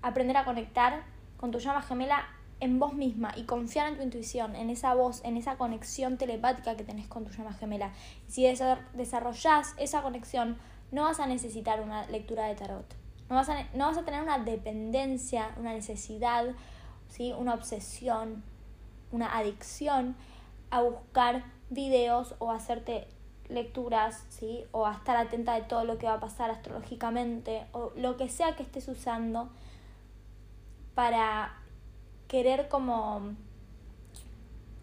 aprender 0.00 0.36
a 0.36 0.44
conectar 0.44 1.02
con 1.36 1.50
tu 1.50 1.58
llama 1.58 1.82
gemela 1.82 2.26
en 2.62 2.78
vos 2.78 2.94
misma 2.94 3.32
y 3.36 3.42
confiar 3.42 3.88
en 3.88 3.96
tu 3.96 4.02
intuición, 4.04 4.54
en 4.54 4.70
esa 4.70 4.94
voz, 4.94 5.20
en 5.24 5.36
esa 5.36 5.56
conexión 5.56 6.16
telepática 6.16 6.76
que 6.76 6.84
tenés 6.84 7.08
con 7.08 7.24
tu 7.24 7.32
llama 7.32 7.52
gemela. 7.54 7.92
si 8.28 8.46
desarrollás 8.94 9.74
esa 9.78 10.00
conexión, 10.00 10.56
no 10.92 11.02
vas 11.02 11.18
a 11.18 11.26
necesitar 11.26 11.80
una 11.80 12.06
lectura 12.06 12.46
de 12.46 12.54
tarot. 12.54 12.86
No 13.28 13.34
vas 13.34 13.48
a, 13.48 13.64
no 13.74 13.86
vas 13.86 13.98
a 13.98 14.04
tener 14.04 14.22
una 14.22 14.38
dependencia, 14.38 15.50
una 15.58 15.72
necesidad, 15.72 16.54
¿sí? 17.08 17.32
una 17.36 17.54
obsesión, 17.54 18.44
una 19.10 19.36
adicción 19.36 20.14
a 20.70 20.82
buscar 20.82 21.42
videos 21.68 22.36
o 22.38 22.52
hacerte 22.52 23.08
lecturas, 23.48 24.24
¿sí? 24.28 24.62
o 24.70 24.86
a 24.86 24.92
estar 24.92 25.16
atenta 25.16 25.54
de 25.54 25.62
todo 25.62 25.84
lo 25.84 25.98
que 25.98 26.06
va 26.06 26.14
a 26.14 26.20
pasar 26.20 26.52
astrológicamente, 26.52 27.66
o 27.72 27.90
lo 27.96 28.16
que 28.16 28.28
sea 28.28 28.54
que 28.54 28.62
estés 28.62 28.86
usando 28.86 29.50
para 30.94 31.61
querer 32.32 32.70
como 32.70 33.34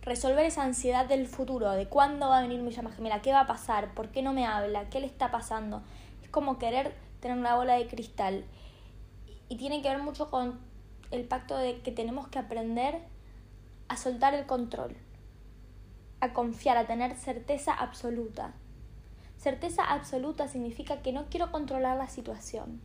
resolver 0.03 0.45
esa 0.45 0.61
ansiedad 0.61 1.07
del 1.07 1.25
futuro, 1.25 1.71
de 1.71 1.87
cuándo 1.87 2.29
va 2.29 2.37
a 2.37 2.41
venir 2.43 2.61
mi 2.61 2.69
llama 2.69 2.91
gemela, 2.91 3.23
qué 3.23 3.31
va 3.31 3.39
a 3.39 3.47
pasar, 3.47 3.95
por 3.95 4.09
qué 4.09 4.21
no 4.21 4.33
me 4.33 4.45
habla, 4.45 4.87
qué 4.91 4.99
le 4.99 5.07
está 5.07 5.31
pasando. 5.31 5.81
Es 6.21 6.29
como 6.29 6.59
querer 6.59 6.93
tener 7.19 7.35
una 7.39 7.55
bola 7.55 7.73
de 7.73 7.87
cristal. 7.87 8.45
Y 9.47 9.57
tiene 9.57 9.81
que 9.81 9.89
ver 9.89 9.97
mucho 9.97 10.29
con 10.29 10.59
el 11.09 11.25
pacto 11.25 11.57
de 11.57 11.81
que 11.81 11.91
tenemos 11.91 12.27
que 12.27 12.37
aprender 12.37 13.01
a 13.87 13.97
soltar 13.97 14.35
el 14.35 14.45
control, 14.45 14.95
a 16.19 16.33
confiar, 16.33 16.77
a 16.77 16.85
tener 16.85 17.15
certeza 17.15 17.73
absoluta. 17.73 18.53
Certeza 19.37 19.85
absoluta 19.85 20.47
significa 20.47 21.01
que 21.01 21.13
no 21.13 21.25
quiero 21.31 21.51
controlar 21.51 21.97
la 21.97 22.09
situación. 22.09 22.79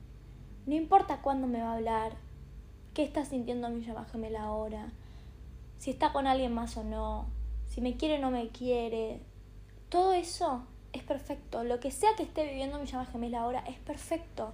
No 0.64 0.74
importa 0.74 1.20
cuándo 1.20 1.48
me 1.48 1.60
va 1.60 1.72
a 1.72 1.74
hablar, 1.74 2.23
qué 2.94 3.02
está 3.02 3.24
sintiendo 3.24 3.68
mi 3.68 3.84
llama 3.84 4.06
gemela 4.10 4.44
ahora, 4.44 4.86
si 5.78 5.90
está 5.90 6.12
con 6.12 6.26
alguien 6.26 6.54
más 6.54 6.76
o 6.76 6.84
no, 6.84 7.26
si 7.68 7.80
me 7.80 7.96
quiere 7.96 8.18
o 8.18 8.20
no 8.20 8.30
me 8.30 8.48
quiere. 8.48 9.20
Todo 9.88 10.12
eso 10.12 10.62
es 10.92 11.02
perfecto. 11.02 11.64
Lo 11.64 11.80
que 11.80 11.90
sea 11.90 12.14
que 12.16 12.22
esté 12.22 12.46
viviendo 12.46 12.78
mi 12.78 12.86
llama 12.86 13.04
gemela 13.06 13.40
ahora 13.40 13.64
es 13.66 13.78
perfecto. 13.78 14.52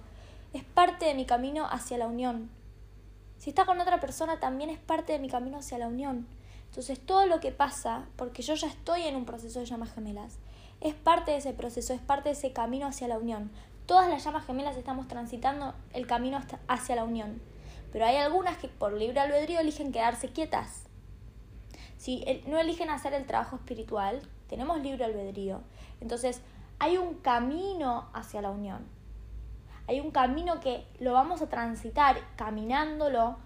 Es 0.53 0.63
parte 0.63 1.05
de 1.05 1.13
mi 1.13 1.25
camino 1.25 1.67
hacia 1.69 1.99
la 1.99 2.07
unión. 2.07 2.49
Si 3.37 3.51
está 3.51 3.65
con 3.65 3.79
otra 3.79 3.99
persona 3.99 4.39
también 4.39 4.69
es 4.69 4.79
parte 4.79 5.13
de 5.13 5.19
mi 5.19 5.29
camino 5.29 5.59
hacia 5.59 5.77
la 5.77 5.87
unión. 5.87 6.27
Entonces 6.65 6.99
todo 6.99 7.27
lo 7.27 7.39
que 7.39 7.51
pasa, 7.51 8.05
porque 8.15 8.41
yo 8.41 8.55
ya 8.55 8.67
estoy 8.67 9.03
en 9.03 9.15
un 9.15 9.25
proceso 9.25 9.59
de 9.59 9.65
llamas 9.65 9.93
gemelas, 9.93 10.37
es 10.79 10.95
parte 10.95 11.31
de 11.31 11.37
ese 11.37 11.53
proceso, 11.53 11.93
es 11.93 12.01
parte 12.01 12.29
de 12.29 12.33
ese 12.33 12.53
camino 12.53 12.87
hacia 12.87 13.07
la 13.07 13.17
unión. 13.17 13.51
Todas 13.85 14.09
las 14.09 14.23
llamas 14.23 14.45
gemelas 14.45 14.77
estamos 14.77 15.07
transitando 15.07 15.75
el 15.93 16.07
camino 16.07 16.39
hacia 16.67 16.95
la 16.95 17.03
unión 17.03 17.50
pero 17.91 18.05
hay 18.05 18.17
algunas 18.17 18.57
que 18.57 18.67
por 18.67 18.93
libre 18.93 19.19
albedrío 19.19 19.59
eligen 19.59 19.91
quedarse 19.91 20.29
quietas. 20.29 20.85
Si 21.97 22.25
no 22.47 22.57
eligen 22.57 22.89
hacer 22.89 23.13
el 23.13 23.25
trabajo 23.25 23.57
espiritual, 23.57 24.21
tenemos 24.47 24.81
libre 24.81 25.05
albedrío. 25.05 25.61
Entonces, 25.99 26.41
hay 26.79 26.97
un 26.97 27.15
camino 27.15 28.09
hacia 28.13 28.41
la 28.41 28.49
unión. 28.49 28.87
Hay 29.87 29.99
un 29.99 30.11
camino 30.11 30.59
que 30.59 30.87
lo 30.99 31.13
vamos 31.13 31.41
a 31.41 31.49
transitar 31.49 32.17
caminándolo 32.37 33.37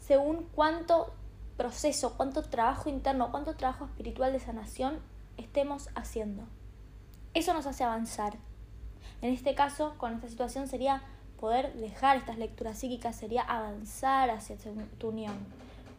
según 0.00 0.48
cuánto 0.54 1.14
proceso, 1.56 2.16
cuánto 2.16 2.42
trabajo 2.42 2.88
interno, 2.88 3.30
cuánto 3.30 3.54
trabajo 3.54 3.84
espiritual 3.84 4.32
de 4.32 4.40
sanación 4.40 4.98
estemos 5.36 5.90
haciendo. 5.94 6.44
Eso 7.34 7.52
nos 7.54 7.66
hace 7.66 7.84
avanzar. 7.84 8.36
En 9.22 9.32
este 9.32 9.54
caso, 9.54 9.94
con 9.98 10.14
esta 10.14 10.28
situación 10.28 10.68
sería 10.68 11.02
poder 11.38 11.74
dejar 11.74 12.16
estas 12.16 12.38
lecturas 12.38 12.78
psíquicas 12.78 13.16
sería 13.16 13.42
avanzar 13.42 14.30
hacia 14.30 14.56
tu 14.98 15.08
unión, 15.08 15.36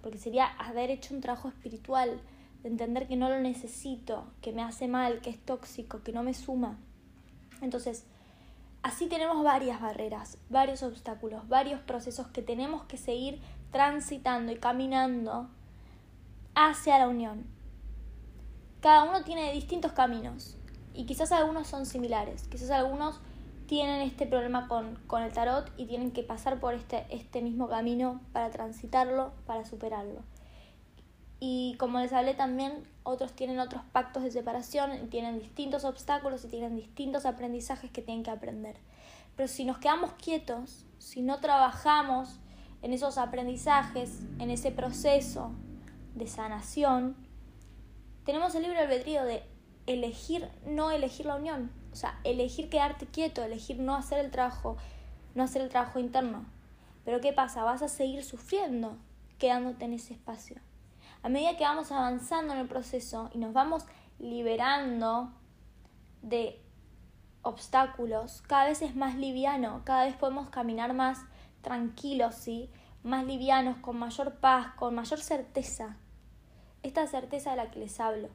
porque 0.01 0.17
sería 0.17 0.45
haber 0.45 0.89
hecho 0.89 1.13
un 1.13 1.21
trabajo 1.21 1.47
espiritual, 1.47 2.19
de 2.63 2.69
entender 2.69 3.07
que 3.07 3.15
no 3.15 3.29
lo 3.29 3.39
necesito, 3.39 4.25
que 4.41 4.51
me 4.51 4.63
hace 4.63 4.87
mal, 4.87 5.21
que 5.21 5.29
es 5.29 5.39
tóxico, 5.39 6.01
que 6.01 6.11
no 6.11 6.23
me 6.23 6.33
suma. 6.33 6.77
Entonces, 7.61 8.03
así 8.83 9.07
tenemos 9.07 9.43
varias 9.43 9.79
barreras, 9.79 10.37
varios 10.49 10.83
obstáculos, 10.83 11.47
varios 11.47 11.79
procesos 11.81 12.27
que 12.27 12.41
tenemos 12.41 12.83
que 12.83 12.97
seguir 12.97 13.39
transitando 13.71 14.51
y 14.51 14.57
caminando 14.57 15.49
hacia 16.55 16.99
la 16.99 17.07
unión. 17.07 17.45
Cada 18.81 19.03
uno 19.03 19.23
tiene 19.23 19.53
distintos 19.53 19.91
caminos 19.91 20.57
y 20.93 21.05
quizás 21.05 21.31
algunos 21.31 21.67
son 21.67 21.85
similares, 21.85 22.47
quizás 22.47 22.71
algunos 22.71 23.19
tienen 23.67 24.01
este 24.01 24.25
problema 24.25 24.67
con, 24.67 24.95
con, 25.07 25.21
el 25.21 25.31
tarot 25.33 25.71
y 25.77 25.85
tienen 25.85 26.11
que 26.11 26.23
pasar 26.23 26.59
por 26.59 26.73
este, 26.73 27.05
este 27.09 27.41
mismo 27.41 27.67
camino 27.67 28.21
para 28.31 28.49
transitarlo, 28.49 29.33
para 29.45 29.65
superarlo. 29.65 30.21
Y 31.39 31.75
como 31.77 31.99
les 31.99 32.13
hablé 32.13 32.33
también, 32.33 32.87
otros 33.03 33.33
tienen 33.33 33.59
otros 33.59 33.83
pactos 33.91 34.23
de 34.23 34.31
separación, 34.31 35.09
tienen 35.09 35.39
distintos 35.39 35.85
obstáculos 35.85 36.43
y 36.45 36.47
tienen 36.47 36.75
distintos 36.75 37.25
aprendizajes 37.25 37.91
que 37.91 38.01
tienen 38.01 38.23
que 38.23 38.31
aprender. 38.31 38.77
Pero 39.35 39.47
si 39.47 39.65
nos 39.65 39.77
quedamos 39.77 40.13
quietos, 40.13 40.85
si 40.97 41.21
no 41.21 41.39
trabajamos 41.39 42.39
en 42.81 42.93
esos 42.93 43.17
aprendizajes, 43.17 44.21
en 44.39 44.49
ese 44.49 44.71
proceso 44.71 45.51
de 46.15 46.25
sanación, 46.25 47.15
tenemos 48.25 48.55
el 48.55 48.63
libre 48.63 48.79
albedrío 48.79 49.23
de 49.23 49.43
elegir 49.85 50.49
no 50.65 50.91
elegir 50.91 51.25
la 51.25 51.35
unión, 51.35 51.71
o 51.97 51.99
sea, 51.99 52.19
elegir 52.23 52.69
quedarte 52.69 53.07
quieto, 53.07 53.43
elegir 53.43 53.79
no 53.79 53.95
hacer 53.95 54.19
el 54.23 54.29
trabajo, 54.29 54.77
no 55.33 55.41
hacer 55.41 55.63
el 55.63 55.69
trabajo 55.69 55.97
interno. 55.97 56.45
Pero 57.03 57.21
¿qué 57.21 57.33
pasa? 57.33 57.63
Vas 57.63 57.81
a 57.81 57.87
seguir 57.87 58.23
sufriendo 58.23 58.95
quedándote 59.39 59.85
en 59.85 59.93
ese 59.93 60.13
espacio. 60.13 60.57
A 61.23 61.29
medida 61.29 61.57
que 61.57 61.63
vamos 61.63 61.91
avanzando 61.91 62.53
en 62.53 62.59
el 62.59 62.67
proceso 62.67 63.31
y 63.33 63.39
nos 63.39 63.51
vamos 63.51 63.83
liberando 64.19 65.31
de 66.21 66.61
obstáculos, 67.41 68.43
cada 68.43 68.65
vez 68.65 68.83
es 68.83 68.95
más 68.95 69.15
liviano, 69.15 69.81
cada 69.83 70.05
vez 70.05 70.15
podemos 70.15 70.49
caminar 70.49 70.93
más 70.93 71.25
tranquilos, 71.63 72.35
¿sí? 72.35 72.69
más 73.01 73.25
livianos, 73.25 73.77
con 73.77 73.97
mayor 73.97 74.35
paz, 74.35 74.67
con 74.75 74.93
mayor 74.93 75.19
certeza. 75.19 75.97
Esta 76.83 77.07
certeza 77.07 77.49
de 77.49 77.57
la 77.57 77.71
que 77.71 77.79
les 77.79 77.99
hablo. 77.99 78.29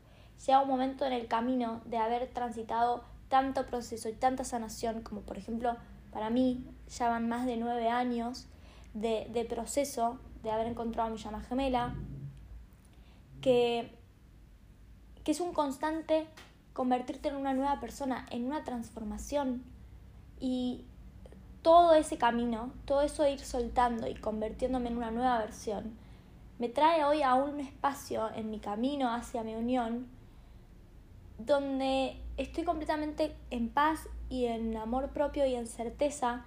Llega 0.44 0.62
un 0.62 0.68
momento 0.68 1.06
en 1.06 1.12
el 1.12 1.28
camino 1.28 1.80
de 1.84 1.98
haber 1.98 2.26
transitado 2.32 3.11
tanto 3.32 3.64
proceso 3.64 4.10
y 4.10 4.12
tanta 4.12 4.44
sanación, 4.44 5.00
como 5.00 5.22
por 5.22 5.38
ejemplo 5.38 5.74
para 6.12 6.28
mí 6.28 6.66
ya 6.86 7.08
van 7.08 7.30
más 7.30 7.46
de 7.46 7.56
nueve 7.56 7.88
años 7.88 8.46
de, 8.92 9.26
de 9.32 9.46
proceso, 9.46 10.18
de 10.42 10.50
haber 10.50 10.66
encontrado 10.66 11.08
a 11.08 11.10
mi 11.10 11.16
llama 11.16 11.40
gemela, 11.40 11.94
que, 13.40 13.96
que 15.24 15.32
es 15.32 15.40
un 15.40 15.54
constante 15.54 16.26
convertirte 16.74 17.30
en 17.30 17.36
una 17.36 17.54
nueva 17.54 17.80
persona, 17.80 18.26
en 18.30 18.44
una 18.44 18.64
transformación. 18.64 19.62
Y 20.38 20.84
todo 21.62 21.94
ese 21.94 22.18
camino, 22.18 22.74
todo 22.84 23.00
eso 23.00 23.26
ir 23.26 23.40
soltando 23.40 24.08
y 24.08 24.14
convirtiéndome 24.14 24.90
en 24.90 24.98
una 24.98 25.10
nueva 25.10 25.38
versión, 25.38 25.96
me 26.58 26.68
trae 26.68 27.02
hoy 27.02 27.22
a 27.22 27.32
un 27.32 27.60
espacio 27.60 28.28
en 28.34 28.50
mi 28.50 28.58
camino 28.58 29.08
hacia 29.10 29.42
mi 29.42 29.54
unión 29.54 30.06
donde 31.38 32.16
estoy 32.36 32.64
completamente 32.64 33.34
en 33.50 33.68
paz 33.68 34.08
y 34.28 34.46
en 34.46 34.76
amor 34.76 35.10
propio 35.10 35.46
y 35.46 35.54
en 35.54 35.66
certeza 35.66 36.44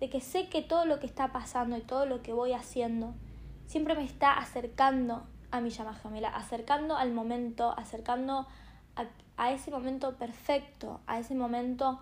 de 0.00 0.10
que 0.10 0.20
sé 0.20 0.48
que 0.48 0.62
todo 0.62 0.84
lo 0.84 1.00
que 1.00 1.06
está 1.06 1.32
pasando 1.32 1.76
y 1.76 1.80
todo 1.80 2.06
lo 2.06 2.22
que 2.22 2.32
voy 2.32 2.52
haciendo 2.52 3.14
siempre 3.66 3.94
me 3.94 4.04
está 4.04 4.32
acercando 4.32 5.26
a 5.50 5.60
mi 5.60 5.70
llama 5.70 5.94
gemela, 5.94 6.28
acercando 6.28 6.96
al 6.96 7.12
momento, 7.12 7.74
acercando 7.76 8.46
a, 8.96 9.06
a 9.36 9.52
ese 9.52 9.70
momento 9.70 10.16
perfecto, 10.16 11.00
a 11.06 11.18
ese 11.18 11.34
momento 11.34 11.98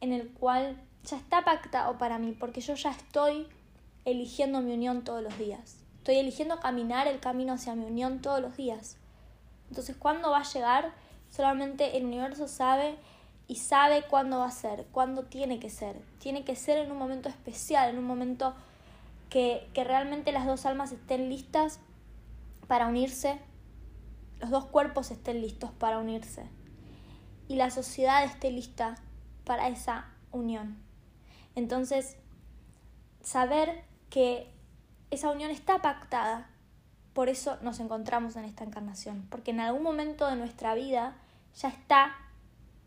en 0.00 0.12
el 0.12 0.30
cual 0.30 0.80
ya 1.04 1.16
está 1.16 1.44
pactado 1.44 1.98
para 1.98 2.18
mí, 2.18 2.32
porque 2.32 2.60
yo 2.60 2.74
ya 2.74 2.90
estoy 2.90 3.46
eligiendo 4.04 4.60
mi 4.60 4.72
unión 4.74 5.04
todos 5.04 5.22
los 5.22 5.36
días. 5.38 5.78
Estoy 5.98 6.16
eligiendo 6.16 6.58
caminar 6.58 7.06
el 7.06 7.20
camino 7.20 7.52
hacia 7.52 7.74
mi 7.74 7.84
unión 7.84 8.20
todos 8.20 8.40
los 8.40 8.56
días. 8.56 8.96
Entonces, 9.68 9.96
¿cuándo 9.96 10.30
va 10.30 10.40
a 10.40 10.44
llegar? 10.44 10.92
Solamente 11.34 11.96
el 11.96 12.04
universo 12.04 12.46
sabe 12.46 12.96
y 13.48 13.56
sabe 13.56 14.04
cuándo 14.08 14.40
va 14.40 14.46
a 14.46 14.50
ser, 14.50 14.86
cuándo 14.92 15.24
tiene 15.24 15.58
que 15.58 15.70
ser. 15.70 15.96
Tiene 16.18 16.44
que 16.44 16.54
ser 16.56 16.76
en 16.76 16.92
un 16.92 16.98
momento 16.98 17.30
especial, 17.30 17.88
en 17.88 17.98
un 17.98 18.04
momento 18.04 18.54
que, 19.30 19.66
que 19.72 19.82
realmente 19.82 20.30
las 20.30 20.46
dos 20.46 20.66
almas 20.66 20.92
estén 20.92 21.30
listas 21.30 21.80
para 22.68 22.86
unirse, 22.86 23.40
los 24.40 24.50
dos 24.50 24.66
cuerpos 24.66 25.10
estén 25.10 25.40
listos 25.40 25.70
para 25.72 25.98
unirse 25.98 26.44
y 27.48 27.56
la 27.56 27.70
sociedad 27.70 28.24
esté 28.24 28.50
lista 28.50 28.96
para 29.44 29.68
esa 29.68 30.06
unión. 30.32 30.76
Entonces, 31.54 32.16
saber 33.22 33.84
que 34.10 34.50
esa 35.10 35.30
unión 35.30 35.50
está 35.50 35.80
pactada, 35.80 36.50
por 37.12 37.28
eso 37.28 37.58
nos 37.62 37.80
encontramos 37.80 38.36
en 38.36 38.44
esta 38.44 38.64
encarnación, 38.64 39.26
porque 39.30 39.50
en 39.50 39.60
algún 39.60 39.82
momento 39.82 40.26
de 40.26 40.36
nuestra 40.36 40.74
vida 40.74 41.14
ya 41.56 41.68
está 41.68 42.14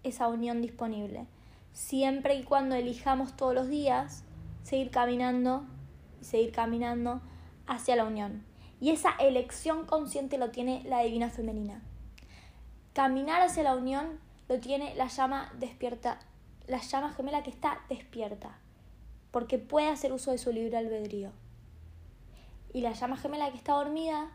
esa 0.04 0.28
unión 0.28 0.62
disponible, 0.62 1.28
siempre 1.74 2.36
y 2.36 2.44
cuando 2.44 2.76
elijamos 2.76 3.36
todos 3.36 3.54
los 3.54 3.68
días 3.68 4.24
seguir 4.64 4.92
caminando 4.92 5.66
y 6.22 6.26
seguir 6.26 6.52
caminando 6.52 7.22
hacia 7.68 7.96
la 7.96 8.06
unión. 8.06 8.44
Y 8.80 8.92
esa 8.92 9.12
elección 9.20 9.86
consciente 9.86 10.38
lo 10.38 10.52
tiene 10.52 10.84
la 10.86 11.02
divina 11.02 11.30
femenina. 11.30 11.82
Caminar 12.94 13.42
hacia 13.42 13.64
la 13.64 13.76
unión 13.76 14.20
lo 14.48 14.60
tiene 14.60 14.96
la 14.96 15.08
llama 15.08 15.52
despierta 15.60 16.20
la 16.68 16.80
llama 16.80 17.12
gemela 17.12 17.44
que 17.44 17.50
está 17.50 17.80
despierta, 17.90 18.58
porque 19.32 19.60
puede 19.60 19.90
hacer 19.90 20.12
uso 20.12 20.32
de 20.32 20.38
su 20.38 20.52
libre 20.52 20.78
albedrío. 20.78 21.32
Y 22.74 22.82
la 22.82 22.94
llama 22.94 23.18
gemela 23.18 23.52
que 23.52 23.58
está 23.58 23.74
dormida 23.74 24.32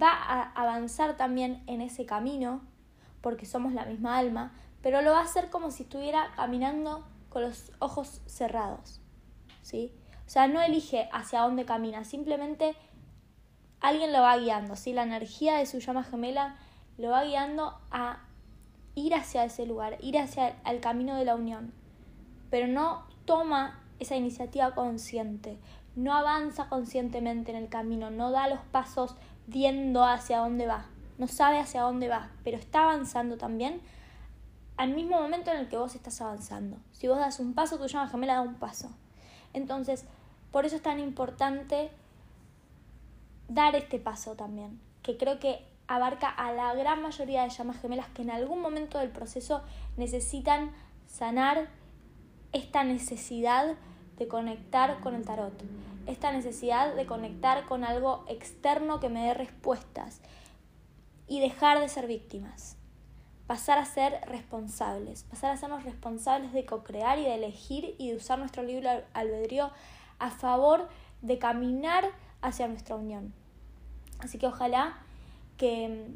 va 0.00 0.12
a 0.12 0.42
avanzar 0.52 1.16
también 1.16 1.62
en 1.66 1.80
ese 1.80 2.06
camino, 2.06 2.62
porque 3.22 3.46
somos 3.46 3.72
la 3.72 3.86
misma 3.86 4.18
alma, 4.18 4.52
pero 4.82 5.00
lo 5.00 5.12
va 5.12 5.20
a 5.20 5.24
hacer 5.24 5.48
como 5.48 5.70
si 5.70 5.84
estuviera 5.84 6.30
caminando 6.36 7.06
con 7.30 7.42
los 7.42 7.72
ojos 7.78 8.20
cerrados. 8.26 9.00
¿Sí? 9.62 9.92
O 10.26 10.30
sea, 10.30 10.48
no 10.48 10.60
elige 10.60 11.08
hacia 11.12 11.40
dónde 11.40 11.64
camina, 11.64 12.04
simplemente 12.04 12.74
alguien 13.80 14.12
lo 14.12 14.20
va 14.20 14.36
guiando, 14.36 14.76
¿sí? 14.76 14.92
La 14.92 15.02
energía 15.02 15.56
de 15.56 15.66
su 15.66 15.78
llama 15.78 16.04
gemela 16.04 16.56
lo 16.98 17.10
va 17.10 17.24
guiando 17.24 17.78
a 17.90 18.20
ir 18.94 19.14
hacia 19.14 19.44
ese 19.44 19.66
lugar, 19.66 19.98
ir 20.00 20.18
hacia 20.18 20.56
el 20.66 20.80
camino 20.80 21.16
de 21.16 21.24
la 21.24 21.34
unión, 21.34 21.72
pero 22.50 22.66
no 22.66 23.04
toma 23.24 23.80
esa 23.98 24.16
iniciativa 24.16 24.74
consciente, 24.74 25.58
no 25.96 26.14
avanza 26.14 26.68
conscientemente 26.68 27.50
en 27.50 27.56
el 27.56 27.68
camino, 27.68 28.10
no 28.10 28.30
da 28.30 28.48
los 28.48 28.60
pasos 28.60 29.16
viendo 29.46 30.04
hacia 30.04 30.38
dónde 30.38 30.66
va, 30.66 30.86
no 31.18 31.28
sabe 31.28 31.58
hacia 31.58 31.82
dónde 31.82 32.08
va, 32.08 32.30
pero 32.44 32.56
está 32.56 32.84
avanzando 32.84 33.36
también 33.36 33.80
al 34.76 34.94
mismo 34.94 35.20
momento 35.20 35.50
en 35.50 35.58
el 35.58 35.68
que 35.68 35.76
vos 35.76 35.94
estás 35.94 36.20
avanzando. 36.20 36.76
Si 36.92 37.06
vos 37.06 37.18
das 37.18 37.38
un 37.38 37.54
paso, 37.54 37.78
tu 37.78 37.86
llama 37.86 38.08
gemela 38.08 38.34
da 38.34 38.40
un 38.40 38.54
paso. 38.54 38.90
Entonces, 39.52 40.04
por 40.50 40.64
eso 40.66 40.76
es 40.76 40.82
tan 40.82 40.98
importante 40.98 41.90
dar 43.48 43.76
este 43.76 43.98
paso 43.98 44.34
también, 44.34 44.80
que 45.02 45.16
creo 45.16 45.38
que 45.38 45.64
abarca 45.86 46.28
a 46.28 46.52
la 46.52 46.74
gran 46.74 47.02
mayoría 47.02 47.42
de 47.42 47.50
llamas 47.50 47.80
gemelas 47.80 48.08
que 48.08 48.22
en 48.22 48.30
algún 48.30 48.60
momento 48.60 48.98
del 48.98 49.10
proceso 49.10 49.62
necesitan 49.96 50.72
sanar 51.06 51.68
esta 52.52 52.84
necesidad 52.84 53.74
de 54.18 54.28
conectar 54.28 55.00
con 55.00 55.14
el 55.14 55.24
tarot, 55.24 55.52
esta 56.06 56.32
necesidad 56.32 56.94
de 56.94 57.06
conectar 57.06 57.66
con 57.66 57.84
algo 57.84 58.24
externo 58.28 59.00
que 59.00 59.08
me 59.08 59.24
dé 59.26 59.34
respuestas 59.34 60.20
y 61.32 61.40
dejar 61.40 61.80
de 61.80 61.88
ser 61.88 62.08
víctimas, 62.08 62.76
pasar 63.46 63.78
a 63.78 63.86
ser 63.86 64.20
responsables, 64.26 65.22
pasar 65.22 65.50
a 65.52 65.56
sernos 65.56 65.82
responsables 65.82 66.52
de 66.52 66.66
co-crear 66.66 67.18
y 67.18 67.22
de 67.22 67.36
elegir 67.36 67.94
y 67.96 68.10
de 68.10 68.16
usar 68.16 68.38
nuestro 68.38 68.62
libre 68.62 69.06
albedrío 69.14 69.70
a 70.18 70.30
favor 70.30 70.90
de 71.22 71.38
caminar 71.38 72.04
hacia 72.42 72.68
nuestra 72.68 72.96
unión. 72.96 73.32
Así 74.18 74.36
que 74.36 74.46
ojalá 74.46 74.98
que, 75.56 76.10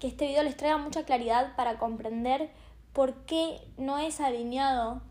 este 0.00 0.28
video 0.28 0.44
les 0.44 0.56
traiga 0.56 0.78
mucha 0.78 1.04
claridad 1.04 1.56
para 1.56 1.80
comprender 1.80 2.48
por 2.92 3.14
qué 3.24 3.60
no 3.78 3.98
es 3.98 4.20
alineado 4.20 5.02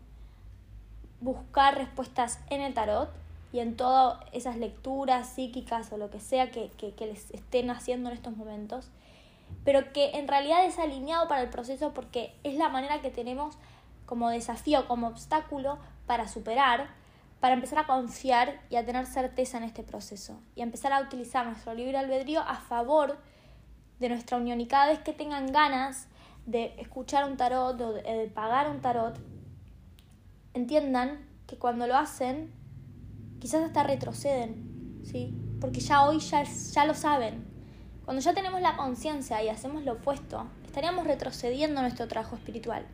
buscar 1.20 1.76
respuestas 1.76 2.40
en 2.48 2.62
el 2.62 2.72
tarot 2.72 3.10
y 3.52 3.58
en 3.58 3.76
todas 3.76 4.18
esas 4.32 4.56
lecturas 4.56 5.28
psíquicas 5.28 5.92
o 5.92 5.98
lo 5.98 6.08
que 6.08 6.20
sea 6.20 6.50
que, 6.50 6.70
que, 6.70 7.06
les 7.06 7.30
estén 7.32 7.68
haciendo 7.68 8.08
en 8.08 8.16
estos 8.16 8.34
momentos, 8.34 8.90
pero 9.64 9.92
que 9.92 10.10
en 10.18 10.28
realidad 10.28 10.64
es 10.64 10.78
alineado 10.78 11.28
para 11.28 11.42
el 11.42 11.50
proceso 11.50 11.92
porque 11.94 12.34
es 12.42 12.54
la 12.56 12.68
manera 12.68 13.00
que 13.00 13.10
tenemos 13.10 13.58
como 14.06 14.28
desafío, 14.30 14.86
como 14.88 15.08
obstáculo 15.08 15.78
para 16.06 16.28
superar, 16.28 16.88
para 17.40 17.54
empezar 17.54 17.78
a 17.78 17.86
confiar 17.86 18.60
y 18.70 18.76
a 18.76 18.84
tener 18.84 19.06
certeza 19.06 19.58
en 19.58 19.64
este 19.64 19.82
proceso 19.82 20.40
y 20.54 20.62
empezar 20.62 20.92
a 20.92 21.00
utilizar 21.00 21.46
nuestro 21.46 21.74
libre 21.74 21.98
albedrío 21.98 22.40
a 22.40 22.56
favor 22.56 23.18
de 23.98 24.08
nuestra 24.08 24.36
unión 24.36 24.60
y 24.60 24.66
cada 24.66 24.86
vez 24.86 25.00
que 25.00 25.12
tengan 25.12 25.52
ganas 25.52 26.08
de 26.46 26.74
escuchar 26.78 27.28
un 27.28 27.36
tarot 27.36 27.80
o 27.80 27.92
de, 27.92 28.30
pagar 28.34 28.68
un 28.68 28.80
tarot, 28.80 29.18
entiendan 30.54 31.26
que 31.46 31.56
cuando 31.56 31.86
lo 31.86 31.96
hacen, 31.96 32.52
quizás 33.40 33.64
hasta 33.64 33.82
retroceden, 33.82 35.00
¿sí? 35.04 35.34
Porque 35.60 35.80
ya 35.80 36.04
hoy 36.04 36.18
ya, 36.18 36.42
ya 36.44 36.84
lo 36.84 36.94
saben. 36.94 37.51
Cuando 38.04 38.20
ya 38.20 38.34
tenemos 38.34 38.60
la 38.60 38.76
conciencia 38.76 39.42
y 39.42 39.48
hacemos 39.48 39.84
lo 39.84 39.92
opuesto, 39.92 40.46
estaríamos 40.64 41.06
retrocediendo 41.06 41.80
nuestro 41.80 42.08
trabajo 42.08 42.34
espiritual, 42.34 42.84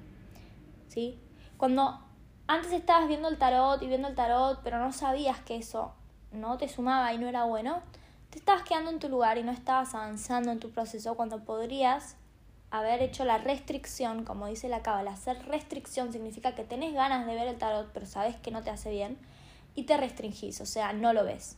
¿sí? 0.89 1.19
Cuando 1.57 1.99
antes 2.47 2.73
estabas 2.73 3.09
viendo 3.09 3.29
el 3.29 3.39
tarot 3.39 3.83
y 3.83 3.89
viendo 3.89 4.09
el 4.09 4.15
tarot, 4.15 4.61
pero 4.63 4.79
no 4.79 4.93
sabías 4.93 5.39
que 5.41 5.57
eso 5.57 5.95
no 6.31 6.59
te 6.59 6.69
sumaba 6.69 7.13
y 7.15 7.19
no 7.19 7.27
era 7.27 7.45
bueno, 7.45 7.83
te 8.31 8.39
estabas 8.39 8.63
quedando 8.65 8.91
en 8.91 8.99
tu 8.99 9.09
lugar 9.09 9.39
y 9.39 9.43
no 9.43 9.53
estabas 9.53 9.95
avanzando 9.95 10.53
en 10.53 10.61
tu 10.61 10.71
proceso 10.71 11.15
cuando 11.15 11.43
podrías 11.43 12.17
haber 12.71 13.03
hecho 13.03 13.25
la 13.25 13.39
restricción, 13.39 14.25
como 14.25 14.47
dice 14.47 14.69
la 14.69 14.83
cábala, 14.83 15.13
hacer 15.13 15.43
restricción 15.47 16.13
significa 16.13 16.55
que 16.55 16.65
tenés 16.65 16.93
ganas 16.93 17.27
de 17.27 17.35
ver 17.35 17.49
el 17.49 17.57
tarot, 17.57 17.91
pero 17.95 18.05
sabes 18.05 18.37
que 18.37 18.51
no 18.51 18.63
te 18.63 18.69
hace 18.69 18.91
bien 18.91 19.17
y 19.75 19.85
te 19.85 19.97
restringís, 19.97 20.61
o 20.61 20.67
sea, 20.67 20.93
no 20.93 21.15
lo 21.15 21.25
ves. 21.25 21.57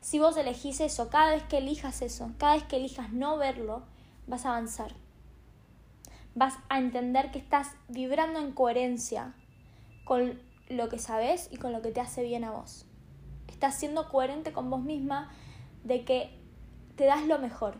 Si 0.00 0.18
vos 0.18 0.36
elegís 0.36 0.80
eso, 0.80 1.10
cada 1.10 1.32
vez 1.32 1.42
que 1.44 1.58
elijas 1.58 2.02
eso, 2.02 2.32
cada 2.38 2.54
vez 2.54 2.64
que 2.64 2.76
elijas 2.76 3.12
no 3.12 3.36
verlo, 3.36 3.82
vas 4.26 4.46
a 4.46 4.50
avanzar. 4.50 4.94
Vas 6.34 6.54
a 6.68 6.78
entender 6.78 7.30
que 7.30 7.38
estás 7.38 7.68
vibrando 7.88 8.38
en 8.38 8.52
coherencia 8.52 9.34
con 10.04 10.40
lo 10.68 10.88
que 10.88 10.98
sabes 10.98 11.48
y 11.50 11.56
con 11.56 11.72
lo 11.72 11.82
que 11.82 11.90
te 11.90 12.00
hace 12.00 12.22
bien 12.22 12.44
a 12.44 12.52
vos. 12.52 12.86
Estás 13.48 13.74
siendo 13.74 14.08
coherente 14.08 14.52
con 14.52 14.70
vos 14.70 14.82
misma 14.82 15.30
de 15.84 16.04
que 16.04 16.38
te 16.96 17.04
das 17.04 17.26
lo 17.26 17.38
mejor, 17.38 17.76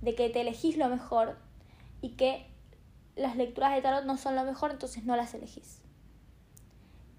de 0.00 0.14
que 0.14 0.30
te 0.30 0.40
elegís 0.40 0.76
lo 0.76 0.88
mejor 0.88 1.38
y 2.00 2.10
que 2.10 2.50
las 3.14 3.36
lecturas 3.36 3.74
de 3.74 3.82
tarot 3.82 4.04
no 4.04 4.16
son 4.16 4.34
lo 4.34 4.44
mejor, 4.44 4.72
entonces 4.72 5.04
no 5.04 5.14
las 5.14 5.34
elegís. 5.34 5.80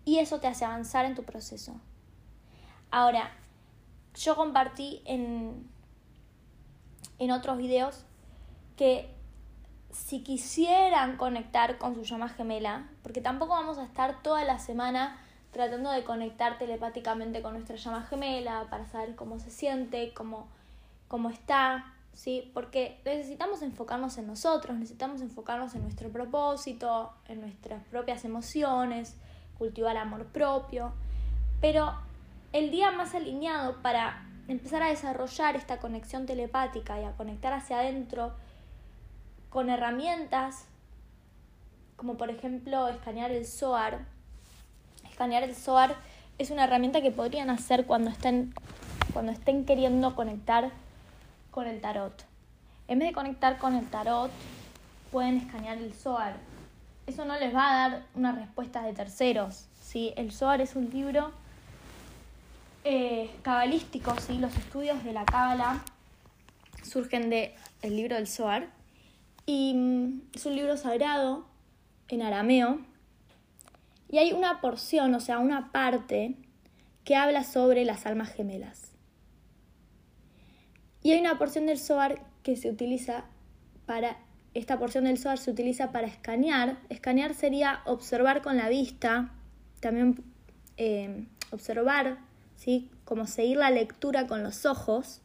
Y 0.03 0.19
eso 0.19 0.39
te 0.39 0.47
hace 0.47 0.65
avanzar 0.65 1.05
en 1.05 1.15
tu 1.15 1.23
proceso. 1.23 1.79
Ahora, 2.91 3.31
yo 4.15 4.35
compartí 4.35 5.01
en, 5.05 5.67
en 7.19 7.31
otros 7.31 7.57
videos 7.57 8.03
que 8.77 9.13
si 9.91 10.21
quisieran 10.21 11.17
conectar 11.17 11.77
con 11.77 11.95
su 11.95 12.03
llama 12.03 12.29
gemela, 12.29 12.89
porque 13.01 13.21
tampoco 13.21 13.53
vamos 13.53 13.77
a 13.77 13.85
estar 13.85 14.21
toda 14.21 14.43
la 14.43 14.59
semana 14.59 15.17
tratando 15.51 15.89
de 15.91 16.03
conectar 16.03 16.57
telepáticamente 16.57 17.41
con 17.41 17.53
nuestra 17.53 17.77
llama 17.77 18.01
gemela 18.03 18.67
para 18.69 18.85
saber 18.87 19.15
cómo 19.15 19.39
se 19.39 19.51
siente, 19.51 20.13
cómo, 20.13 20.47
cómo 21.07 21.29
está, 21.29 21.93
¿sí? 22.13 22.51
Porque 22.53 22.99
necesitamos 23.05 23.61
enfocarnos 23.61 24.17
en 24.17 24.27
nosotros, 24.27 24.75
necesitamos 24.75 25.21
enfocarnos 25.21 25.73
en 25.75 25.83
nuestro 25.83 26.09
propósito, 26.09 27.13
en 27.29 27.39
nuestras 27.39 27.81
propias 27.85 28.25
emociones, 28.25 29.15
cultivar 29.57 29.95
amor 29.95 30.25
propio, 30.25 30.91
pero 31.61 31.93
el 32.55 32.71
día 32.71 32.89
más 32.89 33.13
alineado 33.13 33.81
para 33.81 34.23
empezar 34.47 34.81
a 34.81 34.87
desarrollar 34.87 35.57
esta 35.57 35.79
conexión 35.79 36.25
telepática 36.25 36.97
y 37.01 37.03
a 37.03 37.11
conectar 37.11 37.51
hacia 37.51 37.79
adentro 37.79 38.31
con 39.49 39.69
herramientas 39.69 40.63
como 41.97 42.15
por 42.15 42.29
ejemplo 42.29 42.87
escanear 42.87 43.31
el 43.31 43.45
SOAR. 43.45 44.05
Escanear 45.03 45.43
el 45.43 45.53
SOAR 45.53 45.97
es 46.37 46.49
una 46.49 46.63
herramienta 46.63 47.01
que 47.01 47.11
podrían 47.11 47.49
hacer 47.49 47.85
cuando 47.85 48.09
estén, 48.09 48.53
cuando 49.11 49.33
estén 49.33 49.65
queriendo 49.65 50.15
conectar 50.15 50.71
con 51.51 51.67
el 51.67 51.81
tarot. 51.81 52.23
En 52.87 52.99
vez 52.99 53.09
de 53.09 53.13
conectar 53.13 53.57
con 53.57 53.75
el 53.75 53.85
tarot, 53.89 54.31
pueden 55.11 55.35
escanear 55.35 55.77
el 55.77 55.93
SOAR. 55.93 56.37
Eso 57.05 57.25
no 57.25 57.37
les 57.37 57.53
va 57.53 57.69
a 57.69 57.89
dar 57.89 58.03
una 58.15 58.31
respuesta 58.31 58.81
de 58.83 58.93
terceros. 58.93 59.67
¿sí? 59.81 60.13
El 60.15 60.31
SOAR 60.31 60.61
es 60.61 60.77
un 60.77 60.89
libro 60.89 61.33
eh, 62.85 63.31
cabalístico, 63.41 64.15
¿sí? 64.21 64.37
los 64.37 64.55
estudios 64.55 65.03
de 65.03 65.11
la 65.11 65.25
cábala 65.25 65.83
surgen 66.83 67.31
del 67.31 67.51
el 67.81 67.95
libro 67.95 68.15
del 68.15 68.27
SOAR 68.27 68.69
y 69.47 69.73
mm, 69.73 70.21
es 70.35 70.45
un 70.45 70.55
libro 70.55 70.77
sagrado 70.77 71.47
en 72.09 72.21
arameo. 72.21 72.79
Y 74.07 74.19
hay 74.19 74.33
una 74.33 74.61
porción, 74.61 75.15
o 75.15 75.19
sea, 75.19 75.39
una 75.39 75.71
parte 75.71 76.35
que 77.03 77.15
habla 77.15 77.43
sobre 77.43 77.85
las 77.85 78.05
almas 78.05 78.31
gemelas. 78.31 78.91
Y 81.01 81.11
hay 81.11 81.19
una 81.19 81.39
porción 81.39 81.65
del 81.65 81.79
Zohar 81.79 82.23
que 82.43 82.55
se 82.55 82.69
utiliza 82.69 83.25
para, 83.87 84.17
esta 84.53 84.77
porción 84.77 85.05
del 85.05 85.17
Zohar 85.17 85.39
se 85.39 85.49
utiliza 85.49 85.91
para 85.91 86.05
escanear. 86.05 86.77
Escanear 86.89 87.33
sería 87.33 87.81
observar 87.85 88.43
con 88.43 88.57
la 88.57 88.69
vista, 88.69 89.33
también 89.79 90.23
eh, 90.77 91.27
observar, 91.49 92.19
¿sí? 92.55 92.89
como 93.03 93.27
seguir 93.27 93.57
la 93.57 93.71
lectura 93.71 94.27
con 94.27 94.43
los 94.43 94.65
ojos 94.65 95.21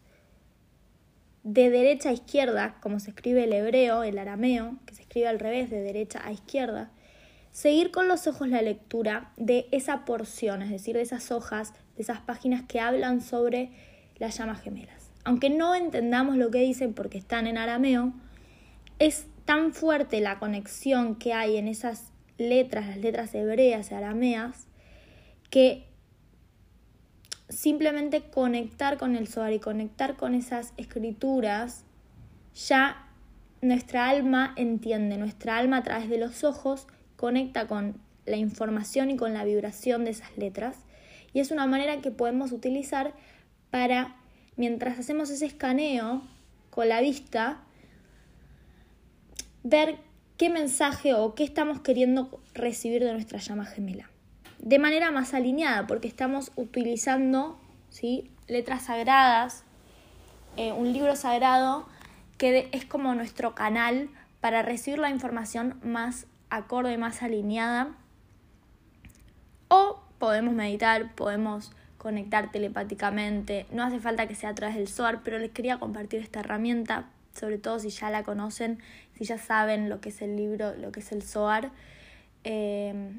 de 1.43 1.71
derecha 1.71 2.11
a 2.11 2.13
izquierda, 2.13 2.77
como 2.81 3.01
se 3.01 3.11
escribe 3.11 3.45
el 3.45 3.53
hebreo, 3.53 4.03
el 4.03 4.19
arameo, 4.19 4.77
que 4.85 4.95
se 4.95 5.03
escribe 5.03 5.29
al 5.29 5.39
revés, 5.39 5.71
de 5.71 5.81
derecha 5.81 6.21
a 6.25 6.33
izquierda, 6.33 6.91
seguir 7.51 7.91
con 7.91 8.09
los 8.09 8.27
ojos 8.27 8.49
la 8.49 8.63
lectura 8.63 9.33
de 9.37 9.67
esa 9.73 10.05
porción, 10.05 10.63
es 10.63 10.71
decir, 10.71 10.97
de 10.97 11.03
esas 11.03 11.33
hojas, 11.33 11.73
de 11.97 12.03
esas 12.03 12.21
páginas 12.21 12.65
que 12.69 12.81
hablan 12.81 13.21
sobre 13.23 13.71
las 14.19 14.37
llamas 14.37 14.61
gemelas. 14.61 15.11
Aunque 15.25 15.51
no 15.51 15.75
entendamos 15.75 16.37
lo 16.37 16.51
que 16.51 16.61
dicen 16.61 16.95
porque 16.95 17.19
están 17.19 17.47
en 17.47 17.59
arameo, 17.59 18.13
es 18.99 19.27
tan 19.47 19.73
fuerte 19.73 20.21
la 20.21 20.39
conexión 20.39 21.17
que 21.17 21.33
hay 21.33 21.57
en 21.57 21.69
esas 21.69 22.13
letras, 22.37 22.87
las 22.87 22.99
letras 22.99 23.35
hebreas 23.35 23.91
y 23.91 23.95
arameas, 23.95 24.67
que 25.51 25.90
simplemente 27.51 28.23
conectar 28.23 28.97
con 28.97 29.17
el 29.17 29.29
Zohar 29.29 29.53
y 29.53 29.59
conectar 29.59 30.17
con 30.17 30.35
esas 30.35 30.73
escrituras, 30.77 31.85
ya 32.55 33.07
nuestra 33.61 34.09
alma 34.09 34.55
entiende, 34.57 35.19
nuestra 35.19 35.59
alma 35.59 35.79
a 35.79 35.83
través 35.83 36.09
de 36.09 36.19
los 36.19 36.45
ojos 36.45 36.87
conecta 37.17 37.67
con 37.67 38.01
la 38.25 38.37
información 38.37 39.11
y 39.11 39.17
con 39.17 39.35
la 39.35 39.45
vibración 39.45 40.05
de 40.05 40.13
esas 40.13 40.37
letras. 40.37 40.77
Y 41.33 41.41
es 41.41 41.51
una 41.51 41.67
manera 41.67 42.01
que 42.01 42.11
podemos 42.11 42.53
utilizar 42.53 43.15
para, 43.71 44.17
mientras 44.57 44.99
hacemos 44.99 45.31
ese 45.31 45.47
escaneo 45.47 46.23
con 46.71 46.89
la 46.89 47.01
vista, 47.01 47.63
ver 49.63 49.99
qué 50.37 50.49
mensaje 50.49 51.15
o 51.15 51.35
qué 51.35 51.45
estamos 51.45 51.81
queriendo 51.81 52.41
recibir 52.55 53.05
de 53.05 53.13
nuestra 53.13 53.39
llama 53.39 53.67
gemela 53.67 54.11
de 54.63 54.79
manera 54.79 55.11
más 55.11 55.35
alineada, 55.35 55.87
porque 55.87 56.09
estamos 56.09 56.53
utilizando 56.55 57.59
¿sí? 57.89 58.31
letras 58.47 58.85
sagradas, 58.85 59.65
eh, 60.57 60.73
un 60.73 60.93
libro 60.93 61.17
sagrado 61.17 61.87
que 62.37 62.69
es 62.73 62.85
como 62.85 63.15
nuestro 63.15 63.55
canal 63.55 64.11
para 64.41 64.63
recibir 64.63 64.99
la 64.99 65.11
información 65.11 65.79
más 65.83 66.27
acorde, 66.51 66.99
más 66.99 67.23
alineada. 67.23 67.95
O 69.69 70.03
podemos 70.19 70.55
meditar, 70.55 71.15
podemos 71.15 71.73
conectar 71.97 72.51
telepáticamente, 72.51 73.67
no 73.71 73.83
hace 73.83 74.01
falta 74.01 74.27
que 74.27 74.35
sea 74.35 74.51
a 74.51 74.55
través 74.55 74.77
del 74.77 74.89
SOAR, 74.89 75.23
pero 75.23 75.39
les 75.39 75.51
quería 75.51 75.79
compartir 75.79 76.21
esta 76.21 76.41
herramienta, 76.41 77.11
sobre 77.39 77.59
todo 77.59 77.79
si 77.79 77.91
ya 77.91 78.11
la 78.11 78.25
conocen, 78.25 78.79
si 79.19 79.25
ya 79.25 79.39
saben 79.39 79.91
lo 79.91 80.01
que 80.01 80.09
es 80.09 80.23
el 80.23 80.35
libro, 80.37 80.75
lo 80.77 80.93
que 80.93 81.01
es 81.01 81.13
el 81.13 81.23
SOAR. 81.23 81.71
Eh, 82.45 83.13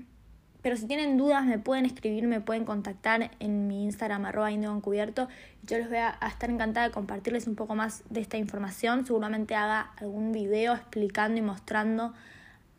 pero 0.62 0.78
si 0.78 0.86
tienen 0.86 1.17
dudas 1.17 1.45
me 1.45 1.58
pueden 1.58 1.86
escribir, 1.86 2.28
me 2.28 2.39
pueden 2.39 2.65
contactar 2.65 3.32
en 3.39 3.67
mi 3.67 3.84
Instagram 3.84 4.26
arroba 4.26 4.52
encubierto. 4.52 5.28
Yo 5.63 5.78
les 5.78 5.89
voy 5.89 5.97
a, 5.97 6.19
estar 6.28 6.50
encantada 6.52 6.88
de 6.88 6.93
compartirles 6.93 7.47
un 7.47 7.56
poco 7.56 7.74
más 7.74 8.04
de 8.10 8.21
esta 8.21 8.38
información. 8.38 9.06
Seguramente 9.06 9.56
haga 9.56 9.91
algún 9.97 10.32
video 10.32 10.76
explicando 10.76 11.39
y 11.39 11.41
mostrando 11.41 12.13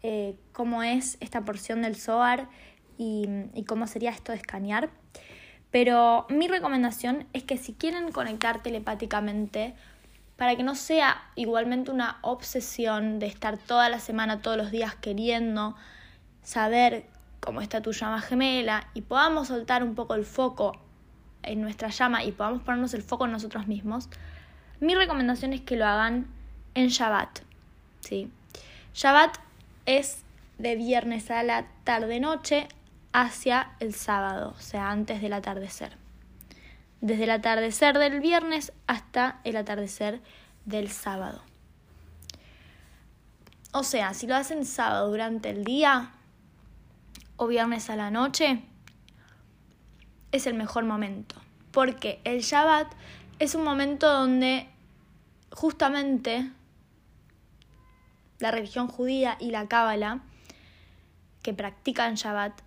eh, 0.03 0.37
cómo 0.53 0.83
es 0.85 1.16
esta 1.21 1.40
porción 1.45 1.83
del 1.83 1.97
SOAR 1.97 2.49
y, 2.99 3.29
y 3.55 3.64
cómo 3.64 3.88
sería 3.88 4.11
esto 4.11 4.31
de 4.31 4.38
escanear. 4.38 4.90
Pero 5.73 6.27
mi 6.29 6.47
recomendación 6.47 7.27
es 7.33 7.42
que 7.42 7.57
si 7.57 7.73
quieren 7.73 8.12
conectar 8.12 8.62
telepáticamente, 8.62 9.75
para 10.37 10.55
que 10.55 10.62
no 10.62 10.75
sea 10.75 11.23
igualmente 11.35 11.90
una 11.90 12.18
obsesión 12.23 13.18
de 13.18 13.27
estar 13.27 13.59
toda 13.59 13.88
la 13.88 13.99
semana, 13.99 14.40
todos 14.40 14.57
los 14.57 14.71
días 14.71 14.95
queriendo 14.95 15.75
saber 16.42 17.07
cómo 17.42 17.61
está 17.61 17.83
tu 17.83 17.92
llama 17.92 18.20
gemela 18.20 18.87
y 18.94 19.02
podamos 19.02 19.48
soltar 19.48 19.83
un 19.83 19.94
poco 19.94 20.14
el 20.14 20.24
foco 20.24 20.78
en 21.42 21.61
nuestra 21.61 21.88
llama 21.88 22.22
y 22.24 22.31
podamos 22.31 22.62
ponernos 22.62 22.94
el 22.94 23.02
foco 23.02 23.24
en 23.24 23.33
nosotros 23.33 23.66
mismos, 23.66 24.09
mi 24.81 24.94
recomendación 24.94 25.52
es 25.52 25.61
que 25.61 25.76
lo 25.76 25.87
hagan 25.87 26.28
en 26.74 26.88
Shabbat. 26.88 27.40
¿sí? 28.00 28.31
Shabbat 28.94 29.37
es 29.87 30.22
de 30.59 30.76
viernes 30.76 31.31
a 31.31 31.42
la 31.42 31.66
tarde-noche 31.83 32.68
hacia 33.12 33.72
el 33.81 33.94
sábado, 33.94 34.55
o 34.57 34.61
sea, 34.61 34.90
antes 34.90 35.20
del 35.20 35.33
atardecer. 35.33 35.96
Desde 37.00 37.24
el 37.24 37.31
atardecer 37.31 37.98
del 37.98 38.20
viernes 38.20 38.72
hasta 38.87 39.40
el 39.42 39.57
atardecer 39.57 40.20
del 40.64 40.88
sábado. 40.88 41.42
O 43.72 43.83
sea, 43.83 44.14
si 44.14 44.28
lo 44.28 44.37
hacen 44.37 44.64
sábado 44.64 45.11
durante 45.11 45.50
el 45.50 45.64
día, 45.64 46.12
o 47.37 47.47
viernes 47.47 47.90
a 47.90 47.97
la 47.97 48.11
noche, 48.11 48.62
es 50.33 50.47
el 50.47 50.55
mejor 50.55 50.85
momento. 50.85 51.37
Porque 51.71 52.21
el 52.25 52.40
Shabbat 52.40 52.92
es 53.38 53.55
un 53.55 53.64
momento 53.64 54.12
donde 54.12 54.68
justamente 55.51 56.51
la 58.38 58.51
religión 58.51 58.88
judía 58.88 59.37
y 59.38 59.51
la 59.51 59.68
Cábala, 59.68 60.21
que 61.42 61.55
practican 61.55 62.14
Shabbat, 62.14 62.61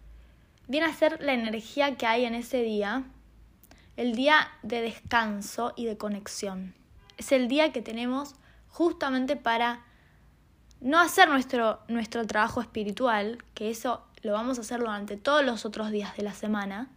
viene 0.68 0.88
a 0.88 0.94
ser 0.94 1.22
la 1.22 1.34
energía 1.34 1.96
que 1.96 2.06
hay 2.06 2.26
en 2.26 2.36
ese 2.36 2.62
día, 2.62 3.04
el 3.98 4.16
día 4.16 4.48
de 4.64 4.82
descanso 4.82 5.74
y 5.76 5.86
de 5.86 5.98
conexión. 5.98 6.74
Es 7.18 7.32
el 7.32 7.48
día 7.48 7.72
que 7.72 7.82
tenemos 7.82 8.36
justamente 8.70 9.36
para 9.36 9.84
no 10.82 11.00
hacer 11.00 11.30
nuestro, 11.30 11.80
nuestro 11.88 12.28
trabajo 12.28 12.62
espiritual, 12.62 13.44
que 13.54 13.70
eso 13.70 14.06
lo 14.26 14.34
vamos 14.34 14.58
a 14.58 14.62
hacer 14.62 14.80
durante 14.80 15.18
todos 15.18 15.46
los 15.46 15.66
otros 15.66 15.92
días 15.92 16.18
de 16.18 16.24
la 16.24 16.34
semana, 16.34 16.90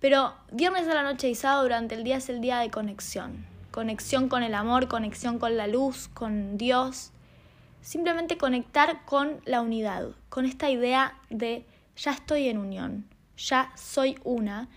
pero 0.00 0.34
viernes 0.50 0.88
a 0.88 0.94
la 0.94 1.02
noche 1.02 1.28
y 1.28 1.34
sábado 1.34 1.62
durante 1.62 1.94
el 1.94 2.04
día 2.04 2.16
es 2.16 2.30
el 2.30 2.40
día 2.40 2.58
de 2.60 2.70
conexión. 2.70 3.44
Conexión 3.70 4.30
con 4.30 4.42
el 4.42 4.54
amor, 4.54 4.88
conexión 4.88 5.38
con 5.38 5.58
la 5.58 5.66
luz, 5.66 6.08
con 6.08 6.56
Dios. 6.56 7.10
Simplemente 7.82 8.38
conectar 8.38 9.04
con 9.04 9.42
la 9.44 9.60
unidad, 9.60 10.08
con 10.30 10.46
esta 10.46 10.70
idea 10.70 11.18
de 11.28 11.66
ya 11.96 12.12
estoy 12.12 12.48
en 12.48 12.56
unión, 12.56 13.06
ya 13.36 13.70
soy 13.76 14.18
una 14.24 14.68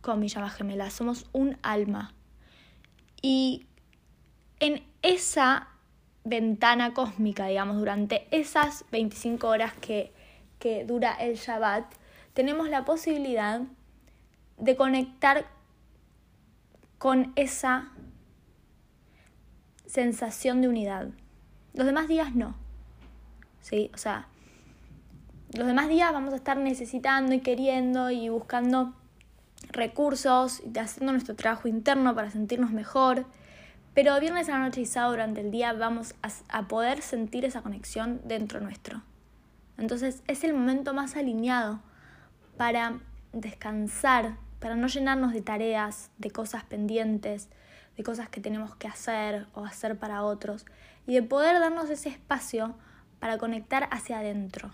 con 0.00 0.20
mi 0.20 0.28
llama 0.28 0.50
gemela, 0.50 0.90
somos 0.90 1.26
un 1.32 1.58
alma. 1.62 2.14
Y 3.20 3.66
en 4.60 4.84
esa 5.02 5.68
ventana 6.22 6.94
cósmica, 6.94 7.46
digamos, 7.46 7.78
durante 7.78 8.28
esas 8.30 8.84
25 8.92 9.48
horas 9.48 9.72
que, 9.74 10.12
que 10.64 10.86
dura 10.86 11.12
el 11.12 11.34
Shabbat, 11.34 11.84
tenemos 12.32 12.70
la 12.70 12.86
posibilidad 12.86 13.60
de 14.56 14.76
conectar 14.76 15.44
con 16.96 17.34
esa 17.36 17.90
sensación 19.84 20.62
de 20.62 20.68
unidad. 20.68 21.08
Los 21.74 21.84
demás 21.84 22.08
días 22.08 22.34
no. 22.34 22.54
¿Sí? 23.60 23.90
O 23.92 23.98
sea, 23.98 24.26
los 25.52 25.66
demás 25.66 25.90
días 25.90 26.10
vamos 26.14 26.32
a 26.32 26.36
estar 26.36 26.56
necesitando 26.56 27.34
y 27.34 27.40
queriendo 27.40 28.10
y 28.10 28.30
buscando 28.30 28.94
recursos 29.68 30.62
y 30.64 30.78
haciendo 30.78 31.12
nuestro 31.12 31.36
trabajo 31.36 31.68
interno 31.68 32.14
para 32.14 32.30
sentirnos 32.30 32.70
mejor. 32.70 33.26
Pero 33.92 34.18
viernes 34.18 34.48
a 34.48 34.52
la 34.52 34.60
noche 34.60 34.80
y 34.80 34.86
sábado 34.86 35.12
durante 35.12 35.42
el 35.42 35.50
día 35.50 35.74
vamos 35.74 36.14
a, 36.22 36.30
a, 36.48 36.68
poder 36.68 37.02
sentir 37.02 37.44
esa 37.44 37.60
conexión 37.60 38.22
dentro 38.24 38.60
nuestro. 38.60 39.02
Entonces 39.78 40.22
es 40.26 40.44
el 40.44 40.54
momento 40.54 40.94
más 40.94 41.16
alineado 41.16 41.80
para 42.56 43.00
descansar, 43.32 44.36
para 44.60 44.76
no 44.76 44.86
llenarnos 44.86 45.32
de 45.32 45.42
tareas, 45.42 46.10
de 46.18 46.30
cosas 46.30 46.64
pendientes, 46.64 47.48
de 47.96 48.02
cosas 48.02 48.28
que 48.28 48.40
tenemos 48.40 48.74
que 48.76 48.88
hacer 48.88 49.46
o 49.54 49.64
hacer 49.64 49.98
para 49.98 50.22
otros, 50.22 50.66
y 51.06 51.14
de 51.14 51.22
poder 51.22 51.60
darnos 51.60 51.90
ese 51.90 52.08
espacio 52.08 52.74
para 53.18 53.38
conectar 53.38 53.88
hacia 53.90 54.18
adentro 54.18 54.72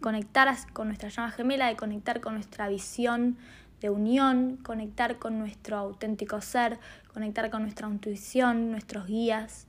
conectar 0.00 0.54
con 0.72 0.88
nuestra 0.88 1.08
llama 1.08 1.30
gemela, 1.30 1.68
de 1.68 1.76
conectar 1.76 2.20
con 2.20 2.34
nuestra 2.34 2.68
visión 2.68 3.38
de 3.80 3.90
unión, 3.90 4.56
conectar 4.58 5.18
con 5.18 5.38
nuestro 5.38 5.76
auténtico 5.76 6.40
ser, 6.40 6.78
conectar 7.12 7.50
con 7.50 7.62
nuestra 7.62 7.88
intuición, 7.88 8.70
nuestros 8.70 9.06
guías. 9.06 9.66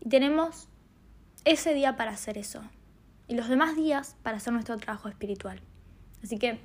Y 0.00 0.08
tenemos 0.08 0.68
ese 1.44 1.74
día 1.74 1.96
para 1.96 2.12
hacer 2.12 2.38
eso. 2.38 2.62
Y 3.30 3.36
los 3.36 3.48
demás 3.48 3.76
días 3.76 4.16
para 4.24 4.38
hacer 4.38 4.52
nuestro 4.52 4.76
trabajo 4.76 5.08
espiritual. 5.08 5.60
Así 6.20 6.36
que 6.36 6.58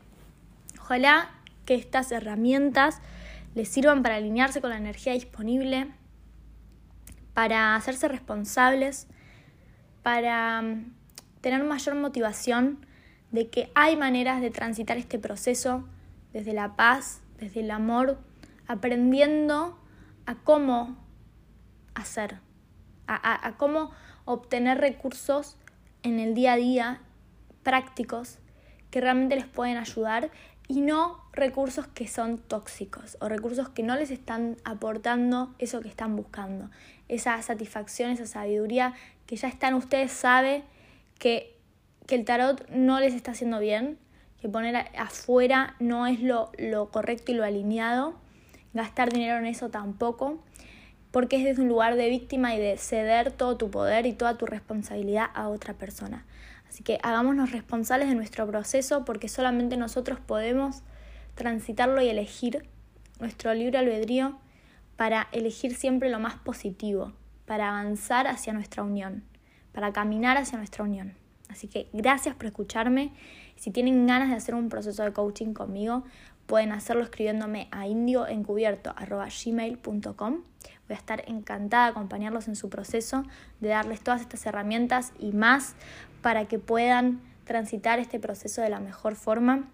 ojalá 0.80 1.30
que 1.64 1.76
estas 1.76 2.12
herramientas 2.12 3.02
les 3.54 3.70
sirvan 3.70 4.02
para 4.02 4.16
alinearse 4.16 4.62
con 4.62 4.72
la 4.72 4.78
energía 4.78 5.14
disponible, 5.14 5.92
para 7.36 7.76
hacerse 7.76 8.08
responsables, 8.08 9.06
para 10.02 10.64
tener 11.42 11.64
mayor 11.64 11.94
motivación 11.94 12.84
de 13.30 13.48
que 13.52 13.72
hay 13.76 13.96
maneras 13.96 14.42
de 14.42 14.50
transitar 14.50 14.98
este 14.98 15.20
proceso 15.20 15.88
desde 16.34 16.54
la 16.54 16.76
paz, 16.76 17.22
desde 17.38 17.60
el 17.60 17.70
amor, 17.70 18.18
aprendiendo 18.66 19.78
a 20.26 20.34
cómo 20.34 20.98
hacer, 21.94 22.40
a, 23.06 23.54
cómo 23.60 23.92
obtener 24.26 24.80
recursos 24.80 25.60
en 26.06 26.20
el 26.20 26.36
día 26.36 26.54
a 26.54 26.58
día 26.58 27.02
prácticos 27.64 28.38
que 28.92 29.02
realmente 29.02 29.36
les 29.36 29.46
pueden 29.46 29.78
ayudar 29.78 30.30
y 30.68 30.82
no 30.82 31.20
recursos 31.34 31.88
que 31.88 32.08
son 32.08 32.38
tóxicos 32.38 33.18
o 33.20 33.28
recursos 33.28 33.70
que 33.70 33.84
no 33.84 33.96
les 33.96 34.12
están 34.12 34.58
aportando 34.64 35.54
eso 35.60 35.82
que 35.82 35.90
están 35.90 36.16
buscando, 36.16 36.70
esa 37.08 37.42
satisfacción, 37.42 38.12
esa 38.12 38.28
sabiduría 38.28 38.94
que 39.26 39.36
ya 39.36 39.48
está 39.48 39.68
en 39.68 39.74
ustedes, 39.74 40.12
sabe 40.12 40.64
que, 41.20 41.58
que 42.06 42.16
el 42.16 42.26
tarot 42.26 42.70
no 42.70 43.00
les 43.00 43.14
está 43.14 43.32
haciendo 43.32 43.60
bien, 43.60 43.98
que 44.40 44.48
poner 44.48 44.76
afuera 44.98 45.76
no 45.80 46.06
es 46.06 46.22
lo, 46.22 46.52
lo 46.58 46.90
correcto 46.90 47.32
y 47.32 47.36
lo 47.36 47.44
alineado, 47.44 48.16
gastar 48.74 49.12
dinero 49.12 49.38
en 49.38 49.48
eso 49.48 49.70
tampoco, 49.70 50.44
porque 51.16 51.38
es 51.38 51.46
desde 51.46 51.62
un 51.62 51.70
lugar 51.70 51.96
de 51.96 52.10
víctima 52.10 52.56
y 52.56 52.60
de 52.60 52.76
ceder 52.76 53.32
todo 53.32 53.56
tu 53.56 53.72
poder 53.72 54.06
y 54.06 54.12
toda 54.12 54.38
tu 54.38 54.46
responsabilidad 54.46 55.28
a 55.34 55.48
otra 55.48 55.74
persona. 55.74 56.26
Así 56.68 56.84
que 56.84 57.00
hagámonos 57.04 57.54
responsables 57.54 58.10
de 58.10 58.16
nuestro 58.16 58.46
proceso 58.46 59.06
porque 59.06 59.30
solamente 59.30 59.78
nosotros 59.78 60.20
podemos 60.20 60.82
transitarlo 61.36 62.02
y 62.02 62.10
elegir 62.10 62.68
nuestro 63.22 63.54
libre 63.54 63.78
albedrío 63.78 64.38
para 64.98 65.30
elegir 65.32 65.74
siempre 65.78 66.10
lo 66.10 66.20
más 66.20 66.36
positivo, 66.36 67.14
para 67.46 67.70
avanzar 67.70 68.28
hacia 68.28 68.52
nuestra 68.52 68.84
unión 68.84 69.24
para 69.72 69.94
caminar 69.94 70.38
hacia 70.38 70.58
nuestra 70.58 70.84
unión. 70.84 71.14
Así 71.48 71.68
que 71.68 71.88
gracias 71.94 72.36
por 72.36 72.48
escucharme. 72.48 73.14
Si 73.56 73.72
tienen 73.72 74.06
ganas 74.06 74.30
de 74.30 74.36
hacer 74.36 74.54
un 74.54 74.68
proceso 74.68 75.04
de 75.04 75.14
coaching 75.14 75.54
conmigo, 75.54 76.04
pueden 76.46 76.72
hacerlo 76.72 77.04
escribiéndome 77.04 77.68
a 77.72 77.88
indioencubierto.gmail.com. 77.88 80.44
Voy 80.88 80.90
a 80.90 80.94
estar 80.94 81.24
encantada 81.28 81.86
de 81.86 81.92
acompañarlos 81.92 82.48
en 82.48 82.56
su 82.56 82.70
proceso, 82.70 83.24
de 83.60 83.70
darles 83.70 84.02
todas 84.02 84.22
estas 84.22 84.46
herramientas 84.46 85.14
y 85.20 85.32
más 85.32 85.74
para 86.22 86.46
que 86.46 86.60
puedan 86.60 87.22
transitar 87.46 87.98
este 88.00 88.20
proceso 88.20 88.62
de 88.62 88.70
la 88.70 88.80
mejor 88.80 89.16
forma, 89.16 89.72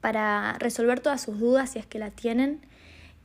para 0.00 0.54
resolver 0.58 0.98
todas 1.00 1.20
sus 1.20 1.38
dudas 1.38 1.70
si 1.70 1.78
es 1.78 1.86
que 1.86 2.00
la 2.00 2.10
tienen. 2.10 2.66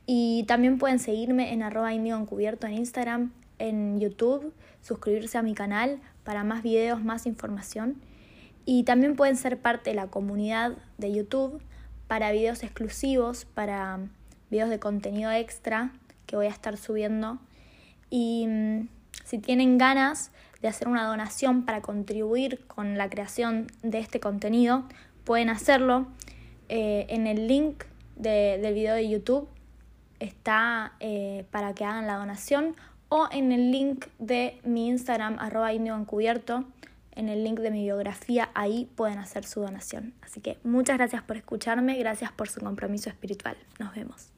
Y 0.06 0.44
también 0.44 0.78
pueden 0.78 1.00
seguirme 1.00 1.52
en 1.52 1.62
arroba 1.62 1.92
indioencubierto 1.92 2.66
en 2.66 2.72
Instagram, 2.74 3.32
en 3.58 4.00
YouTube, 4.00 4.54
suscribirse 4.80 5.36
a 5.38 5.42
mi 5.42 5.54
canal 5.54 6.00
para 6.24 6.44
más 6.44 6.62
videos, 6.62 7.02
más 7.02 7.26
información. 7.26 8.00
Y 8.64 8.84
también 8.84 9.16
pueden 9.16 9.36
ser 9.36 9.58
parte 9.58 9.90
de 9.90 9.96
la 9.96 10.06
comunidad 10.06 10.76
de 10.98 11.12
YouTube 11.12 11.60
para 12.08 12.32
videos 12.32 12.62
exclusivos, 12.62 13.44
para 13.44 14.00
videos 14.50 14.70
de 14.70 14.78
contenido 14.80 15.30
extra 15.30 15.92
que 16.26 16.36
voy 16.36 16.46
a 16.46 16.50
estar 16.50 16.76
subiendo. 16.76 17.38
Y 18.10 18.46
mm, 18.48 18.88
si 19.24 19.38
tienen 19.38 19.78
ganas 19.78 20.32
de 20.60 20.68
hacer 20.68 20.88
una 20.88 21.06
donación 21.06 21.64
para 21.64 21.82
contribuir 21.82 22.66
con 22.66 22.98
la 22.98 23.08
creación 23.08 23.68
de 23.82 23.98
este 23.98 24.20
contenido, 24.20 24.84
pueden 25.24 25.50
hacerlo. 25.50 26.08
Eh, 26.68 27.06
en 27.10 27.26
el 27.26 27.46
link 27.46 27.84
del 28.16 28.74
video 28.74 28.94
de 28.94 29.08
YouTube 29.08 29.48
está 30.18 30.94
eh, 31.00 31.44
para 31.50 31.74
que 31.74 31.84
hagan 31.84 32.06
la 32.06 32.16
donación 32.16 32.74
o 33.08 33.28
en 33.30 33.52
el 33.52 33.70
link 33.70 34.06
de 34.18 34.58
mi 34.64 34.88
Instagram, 34.88 35.38
arroba 35.38 35.72
encubierto, 35.72 36.64
en 37.18 37.28
el 37.28 37.42
link 37.42 37.58
de 37.58 37.72
mi 37.72 37.82
biografía, 37.82 38.50
ahí 38.54 38.88
pueden 38.94 39.18
hacer 39.18 39.44
su 39.44 39.60
donación. 39.60 40.14
Así 40.22 40.40
que 40.40 40.56
muchas 40.62 40.98
gracias 40.98 41.22
por 41.22 41.36
escucharme, 41.36 41.98
gracias 41.98 42.30
por 42.30 42.48
su 42.48 42.60
compromiso 42.60 43.10
espiritual. 43.10 43.56
Nos 43.80 43.92
vemos. 43.94 44.32